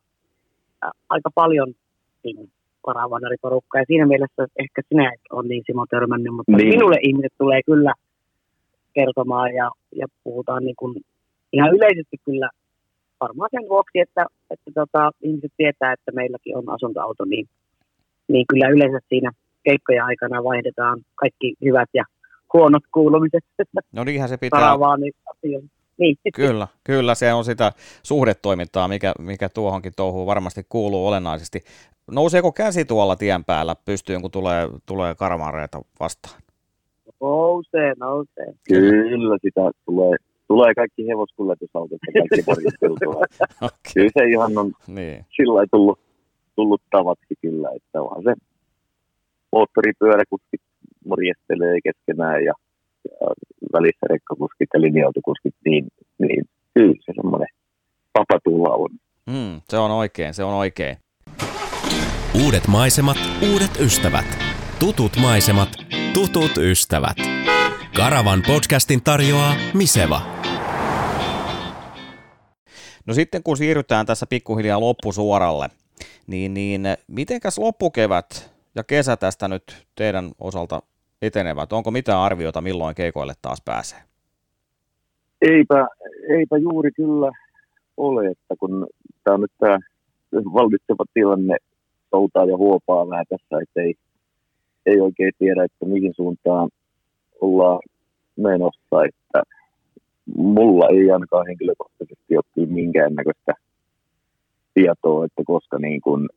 ä, 0.86 0.91
aika 1.10 1.30
paljon 1.36 1.74
siinä 2.22 2.41
varavanariporukkaa, 2.88 3.82
ja 3.82 3.86
siinä 3.88 4.06
mielessä 4.06 4.48
ehkä 4.60 4.82
sinä 4.89 5.12
et 5.14 5.22
ole 5.32 5.48
niin 5.48 5.64
Simo 5.66 5.86
törmännyt, 5.89 6.34
mutta 6.36 6.52
Niin. 6.52 6.58
niin. 6.58 6.70
minulle 6.70 6.98
ihmiset 7.02 7.34
tulee 7.38 7.62
kyllä 7.66 7.93
kertomaan 8.93 9.54
ja, 9.54 9.72
ja 9.96 10.08
puhutaan 10.24 10.64
niin 10.66 10.76
kuin 10.76 10.96
ihan 11.54 11.76
yleisesti 11.76 12.18
kyllä 12.26 12.50
varmaan 13.22 13.50
sen 13.52 13.70
vuoksi, 13.70 14.00
että, 14.00 14.26
että 14.50 14.72
tota, 14.76 15.12
ihmiset 15.22 15.52
tietää, 15.58 15.93
että 15.93 16.12
meilläkin 16.12 16.58
on 16.58 16.70
asuntoauto, 16.70 17.26
niin, 17.26 17.46
niin 18.28 18.46
kyllä 18.50 18.68
yleensä 18.70 19.00
siinä 19.10 19.32
keikkojen 19.64 20.04
aikana 20.04 20.43
vaihdetaan 20.43 21.00
kaikki 21.16 21.54
hyvät 21.66 21.89
ja 21.93 22.04
huonot 22.56 22.84
kuulumiset 22.93 23.43
No 23.91 24.03
niinhän 24.03 24.30
se 24.30 24.38
pitää, 24.38 24.60
karavaan 24.60 25.01
niin. 25.01 25.14
Niin. 25.97 26.18
Kyllä, 26.36 26.68
kyllä 26.84 27.16
se 27.16 27.34
on 27.34 27.45
sitä 27.45 27.72
suhdetoimintaa, 28.03 28.88
mikä, 28.88 29.14
mikä 29.20 29.49
tuohonkin 29.49 29.93
touhuun 29.95 30.28
varmasti 30.28 30.62
kuuluu 30.70 31.08
olennaisesti. 31.08 31.60
Nouseeko 32.12 32.51
käsi 32.51 32.86
tuolla 32.86 33.16
tien 33.16 33.43
päällä 33.45 33.76
pystyyn, 33.86 34.22
kun 34.22 34.32
tulee, 34.32 34.70
tulee 34.86 35.16
karmareita 35.16 35.82
vastaan? 35.99 36.41
Nousee, 37.22 37.93
nousee. 37.99 38.53
Kyllä 38.70 39.38
sitä 39.41 39.62
tulee, 39.86 40.16
tulee 40.47 40.74
kaikki 40.74 41.08
hevoskuljetusautot 41.08 41.99
ja 42.14 42.22
kaikki 42.30 42.43
morjestelut 42.47 42.99
tulee. 43.03 43.26
Okay. 43.62 43.78
Kyllä 43.93 44.10
se 44.20 44.26
ihan 44.30 44.58
on 44.58 44.72
Niin. 44.88 45.26
sillä 45.36 45.68
tullut, 45.72 45.99
tullut 46.56 46.82
tavaksi 46.91 47.36
kyllä, 47.41 47.70
että 47.76 48.01
onhan 48.01 48.24
se 48.24 48.34
moottoripyöräkuskit 49.51 50.62
morjestelee 51.06 51.78
keskenään 51.84 52.43
ja, 52.43 52.53
ja 53.03 53.28
välissä 53.74 54.06
rekkakuskit 54.10 54.70
ja 54.74 54.82
linja-autokuskit, 54.82 55.56
niin, 55.66 55.88
niin 56.20 56.45
kyllä 56.74 56.95
se 57.06 57.12
semmoinen 57.16 57.47
papatulla 58.14 58.76
on. 58.76 58.89
Mm, 59.28 59.62
se 59.70 59.78
on 59.78 59.91
oikein, 59.91 60.34
se 60.34 60.43
on 60.43 60.53
oikein. 60.53 60.97
Uudet 62.45 62.68
maisemat, 62.68 63.18
uudet 63.51 63.72
ystävät. 63.80 64.26
Tutut 64.80 65.12
maisemat, 65.22 65.70
tutut 66.14 66.58
ystävät. 66.58 67.18
Karavan 67.95 68.43
podcastin 68.47 69.01
tarjoaa 69.03 69.56
Miseva. 69.74 70.22
No 73.06 73.14
sitten 73.14 73.43
kun 73.43 73.58
siirrytään 73.58 74.06
tässä 74.06 74.26
pikkuhiljaa 74.30 74.80
loppusuoralle, 74.80 75.70
niin, 76.28 76.53
niin 76.53 76.84
mitenkäs 77.08 77.58
loppukevät 77.58 78.56
ja 78.76 78.84
kesä 78.84 79.18
tästä 79.18 79.47
nyt 79.47 79.64
teidän 79.95 80.32
osalta 80.39 80.82
etenevät? 81.22 81.74
Onko 81.74 81.91
mitään 81.91 82.20
arviota, 82.20 82.61
milloin 82.61 82.95
keikoille 82.95 83.34
taas 83.41 83.61
pääsee? 83.66 83.99
Eipä, 85.41 85.88
eipä 86.30 86.57
juuri 86.57 86.91
kyllä 86.91 87.32
ole, 87.97 88.28
että 88.28 88.55
kun 88.59 88.88
tämä 89.24 89.36
on 89.36 89.41
nyt 89.41 89.51
tämä 89.59 89.78
vallitseva 90.32 91.03
tilanne 91.13 91.57
soutaa 92.09 92.45
ja 92.45 92.57
huopaa 92.57 93.09
vähän 93.09 93.26
tässä, 93.30 93.59
että 93.61 93.82
ei, 93.82 93.93
ei 94.86 95.01
oikein 95.01 95.32
tiedä, 95.39 95.63
että 95.63 95.86
mihin 95.86 96.13
suuntaan 96.16 96.70
ollaan 97.41 97.80
menossa, 98.36 99.05
että 99.07 99.43
mulla 100.38 100.88
ei 100.89 101.11
ainakaan 101.11 101.47
henkilökohtaisesti 101.47 102.38
ole 102.38 102.43
kyllä 102.55 102.68
minkäännäköistä 102.68 103.53
tietoa, 104.74 105.26
että 105.26 105.43
koska 105.45 105.80
niin 105.80 106.01
kuin 106.01 106.30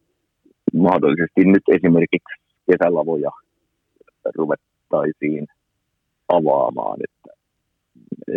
mahdollisesti 0.75 1.41
nyt 1.45 1.63
esimerkiksi 1.69 2.35
kesälavoja 2.71 3.31
ruvettaisiin 4.91 5.47
avaamaan, 6.29 6.99
että 7.05 7.41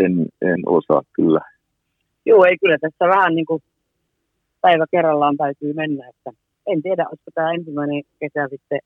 en, 0.05 0.25
en 0.41 0.61
osaa 0.65 1.01
kyllä. 1.13 1.41
Joo, 2.25 2.45
ei 2.45 2.57
kyllä 2.57 2.77
tässä 2.81 3.07
vähän 3.07 3.35
niin 3.35 3.45
kuin 3.45 3.63
päivä 4.61 4.85
kerrallaan 4.91 5.37
täytyy 5.37 5.73
mennä, 5.73 6.09
että 6.09 6.31
en 6.67 6.81
tiedä, 6.81 7.05
olisiko 7.09 7.31
tämä 7.33 7.53
ensimmäinen 7.53 8.03
kesä 8.19 8.47
sitten, 8.49 8.79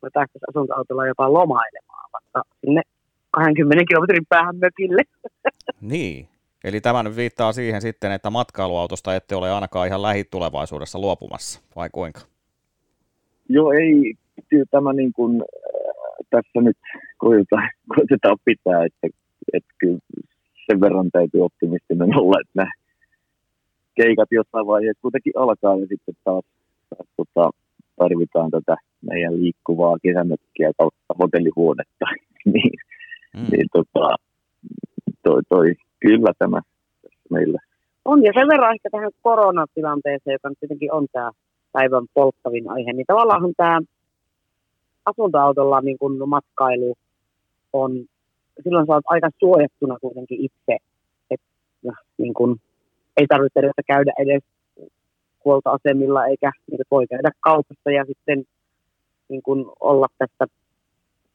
kun 0.00 0.10
päästäisiin 0.12 0.48
asuntoautolla 0.48 1.06
jopa 1.06 1.32
lomailemaan, 1.32 2.10
vaikka 2.12 2.42
sinne 2.60 2.82
20 3.30 3.84
kilometrin 3.88 4.26
päähän 4.28 4.56
mökille. 4.56 5.02
Niin, 5.80 6.28
eli 6.64 6.80
tämä 6.80 7.02
nyt 7.02 7.16
viittaa 7.16 7.52
siihen 7.52 7.80
sitten, 7.80 8.12
että 8.12 8.30
matkailuautosta 8.30 9.14
ette 9.14 9.36
ole 9.36 9.52
ainakaan 9.52 9.86
ihan 9.86 10.02
lähitulevaisuudessa 10.02 10.98
luopumassa, 10.98 11.60
vai 11.76 11.88
kuinka? 11.92 12.20
Joo, 13.48 13.72
ei 13.72 14.14
kyllä 14.48 14.64
tämä 14.70 14.92
niin 14.92 15.12
kuin, 15.12 15.44
tässä 16.30 16.60
nyt 16.60 16.76
koitetaan, 17.18 17.70
koitetaan 17.96 18.36
pitää, 18.44 18.84
että, 18.84 19.18
että 19.52 19.72
kyllä 19.78 19.98
sen 20.66 20.80
verran 20.80 21.10
täytyy 21.12 21.40
optimistinen 21.40 22.18
olla, 22.20 22.40
että 22.40 22.52
nämä 22.54 22.70
keikat 23.94 24.28
jossain 24.30 24.66
vaiheessa 24.66 25.02
kuitenkin 25.02 25.32
alkaa 25.36 25.76
ja 25.76 25.86
sitten 25.86 26.14
taas, 26.24 26.44
taas 26.90 27.08
tota, 27.16 27.50
tarvitaan 27.96 28.50
tätä 28.50 28.76
meidän 29.10 29.40
liikkuvaa 29.40 29.96
kesämökkiä 30.02 30.70
kautta 30.78 31.14
hotellihuonetta. 31.18 32.06
niin, 32.54 32.72
Mm. 33.36 33.46
niin 33.52 33.66
tota, 33.72 34.16
toi, 35.22 35.40
toi, 35.48 35.74
kyllä 36.00 36.32
tämä 36.38 36.60
tässä 37.02 37.28
meillä. 37.30 37.58
On, 38.04 38.22
ja 38.24 38.32
sen 38.34 38.48
verran 38.48 38.74
ehkä 38.74 38.88
tähän 38.92 39.10
koronatilanteeseen, 39.22 40.32
joka 40.32 40.48
nyt 40.48 40.58
tietenkin 40.60 40.92
on 40.92 41.06
tämä 41.12 41.30
päivän 41.72 42.06
polttavin 42.14 42.70
aihe, 42.70 42.92
niin 42.92 43.06
tavallaan 43.06 43.54
tämä 43.56 43.80
asuntoautolla 45.06 45.80
niin 45.80 45.98
kun 45.98 46.28
matkailu 46.28 46.96
on, 47.72 48.04
silloin 48.64 48.86
sä 48.86 48.92
oot 48.92 49.04
aika 49.06 49.30
suojattuna 49.38 49.98
kuitenkin 50.00 50.40
itse, 50.40 50.76
että 51.30 51.46
niin 52.18 52.34
kun, 52.34 52.60
ei 53.16 53.26
tarvitse 53.26 53.60
edes 53.60 53.72
käydä 53.86 54.12
edes 54.18 54.42
huoltoasemilla, 55.44 56.26
eikä 56.26 56.52
niin 56.70 56.80
voi 56.90 57.06
käydä 57.06 57.30
kaupassa 57.40 57.90
ja 57.90 58.04
sitten 58.04 58.44
niin 59.28 59.42
kun 59.42 59.72
olla 59.80 60.06
tässä 60.18 60.46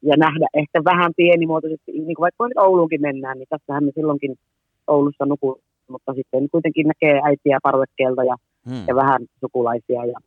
ja 0.02 0.16
nähdä 0.16 0.46
ehkä 0.54 0.84
vähän 0.84 1.12
pienimuotoisesti, 1.16 1.92
niin 1.92 2.04
kuin 2.04 2.20
vaikka 2.20 2.48
nyt 2.48 2.58
Ouluunkin 2.58 3.00
mennään, 3.00 3.38
niin 3.38 3.48
tässähän 3.48 3.84
me 3.84 3.92
silloinkin 3.94 4.38
Oulussa 4.86 5.26
nuku, 5.26 5.60
mutta 5.88 6.14
sitten 6.14 6.50
kuitenkin 6.50 6.86
näkee 6.86 7.20
äitiä 7.24 7.58
parvekkeelta 7.62 8.24
ja, 8.24 8.36
Hmm. 8.68 8.84
ja 8.88 8.94
vähän 8.94 9.26
sukulaisia. 9.40 10.04
Ja, 10.04 10.18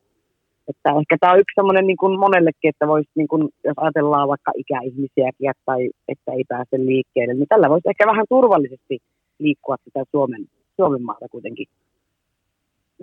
että 0.67 0.89
ehkä 1.01 1.17
tämä 1.19 1.33
on 1.33 1.39
yksi 1.39 1.55
semmoinen 1.55 1.87
niin 1.87 1.97
kuin 1.97 2.19
monellekin, 2.19 2.69
että 2.69 2.87
voisi, 2.87 3.09
niin 3.15 3.27
kuin, 3.27 3.41
jos 3.63 3.77
ajatellaan 3.77 4.27
vaikka 4.27 4.51
ikäihmisiäkin 4.55 5.51
tai 5.65 5.89
että 6.07 6.31
ei 6.31 6.43
pääse 6.47 6.77
liikkeelle, 6.77 7.33
niin 7.33 7.47
tällä 7.49 7.69
voisi 7.69 7.89
ehkä 7.89 8.07
vähän 8.07 8.25
turvallisesti 8.29 8.99
liikkua 9.39 9.75
sitä 9.83 10.03
Suomen, 10.11 10.45
Suomen 10.75 11.03
maata 11.03 11.27
kuitenkin. 11.29 11.67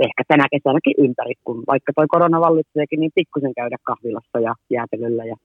Ehkä 0.00 0.22
tänä 0.28 0.44
kesänäkin 0.50 0.94
ympäri, 0.98 1.34
kun 1.44 1.64
vaikka 1.66 1.92
toi 1.96 2.06
korona 2.08 2.40
vallitseekin, 2.40 3.00
niin 3.00 3.12
pikkusen 3.14 3.54
käydä 3.54 3.76
kahvilassa 3.82 4.40
ja 4.40 4.54
jäätelöllä 4.70 5.24
ja 5.24 5.36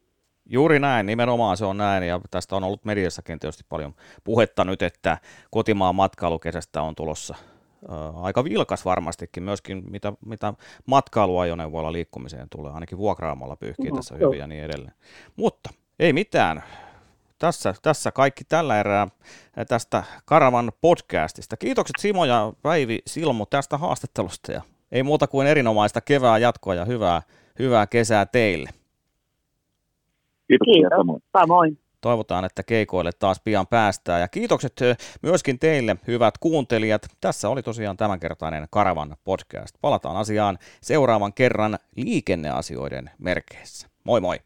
Juuri 0.50 0.80
näin, 0.80 1.06
nimenomaan 1.06 1.58
se 1.58 1.66
on 1.66 1.78
näin, 1.78 2.04
ja 2.04 2.22
tästä 2.32 2.56
on 2.56 2.64
ollut 2.64 2.86
mediassakin 2.86 3.40
tietysti 3.40 3.64
paljon 3.70 3.94
puhetta 4.24 4.66
nyt, 4.66 4.82
että 4.82 5.18
kotimaan 5.52 5.96
matkailukesästä 5.96 6.82
on 6.82 6.96
tulossa 6.96 7.36
aika 8.22 8.44
vilkas 8.44 8.86
varmastikin, 8.86 9.44
myöskin 9.44 9.84
mitä, 9.92 10.14
mitä 10.26 10.54
matkailuajoneuvoilla 10.86 11.92
liikkumiseen 11.92 12.48
tulee, 12.50 12.72
ainakin 12.72 12.98
vuokraamalla 12.98 13.56
pyyhkii 13.56 13.90
Mhm, 13.92 13.96
tässä 13.96 14.16
joo. 14.16 14.28
hyvin 14.30 14.40
ja 14.40 14.48
niin 14.48 14.64
edelleen. 14.64 14.94
Mutta 15.36 15.70
ei 16.00 16.14
mitään, 16.14 16.64
tässä, 17.40 17.74
tässä 17.82 18.12
kaikki 18.12 18.44
tällä 18.44 18.80
erää 18.80 19.08
tästä 19.68 20.04
Karavan 20.26 20.72
podcastista. 20.82 21.58
Kiitokset 21.58 21.96
Simo 22.00 22.26
ja 22.26 22.54
Päivi 22.62 23.00
Silmu 23.08 23.46
tästä 23.46 23.78
haastattelusta, 23.78 24.52
ja 24.52 24.62
ei 24.92 25.04
muuta 25.04 25.28
kuin 25.28 25.48
erinomaista 25.48 26.02
kevää 26.02 26.38
jatkoa 26.38 26.76
ja 26.76 26.86
hyvää, 26.86 27.22
hyvää 27.60 27.88
kesää 27.88 28.26
teille. 28.26 28.70
Kiitoksia 30.48 30.74
Kiitos. 30.74 30.98
samoin. 30.98 31.24
samoin. 31.38 31.80
Toivotaan, 32.02 32.46
että 32.46 32.64
keikoille 32.64 33.12
taas 33.12 33.40
pian 33.44 33.68
päästään. 33.68 34.22
Ja 34.22 34.28
kiitokset 34.28 34.82
ö, 34.82 34.96
myöskin 35.22 35.60
teille, 35.60 35.96
hyvät 36.08 36.38
kuuntelijat. 36.38 37.08
Tässä 37.22 37.50
oli 37.50 37.64
tosiaan 37.64 37.98
tämänkertainen 37.98 38.68
Karavan 38.72 39.18
podcast. 39.24 39.76
Palataan 39.82 40.18
asiaan 40.18 40.58
seuraavan 40.82 41.34
kerran 41.34 41.78
liikenneasioiden 41.96 43.10
merkeissä. 43.18 43.88
Moi 44.04 44.22
moi! 44.22 44.40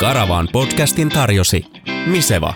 Karavan 0.00 0.48
podcastin 0.52 1.08
tarjosi 1.08 1.66
Miseva. 2.06 2.54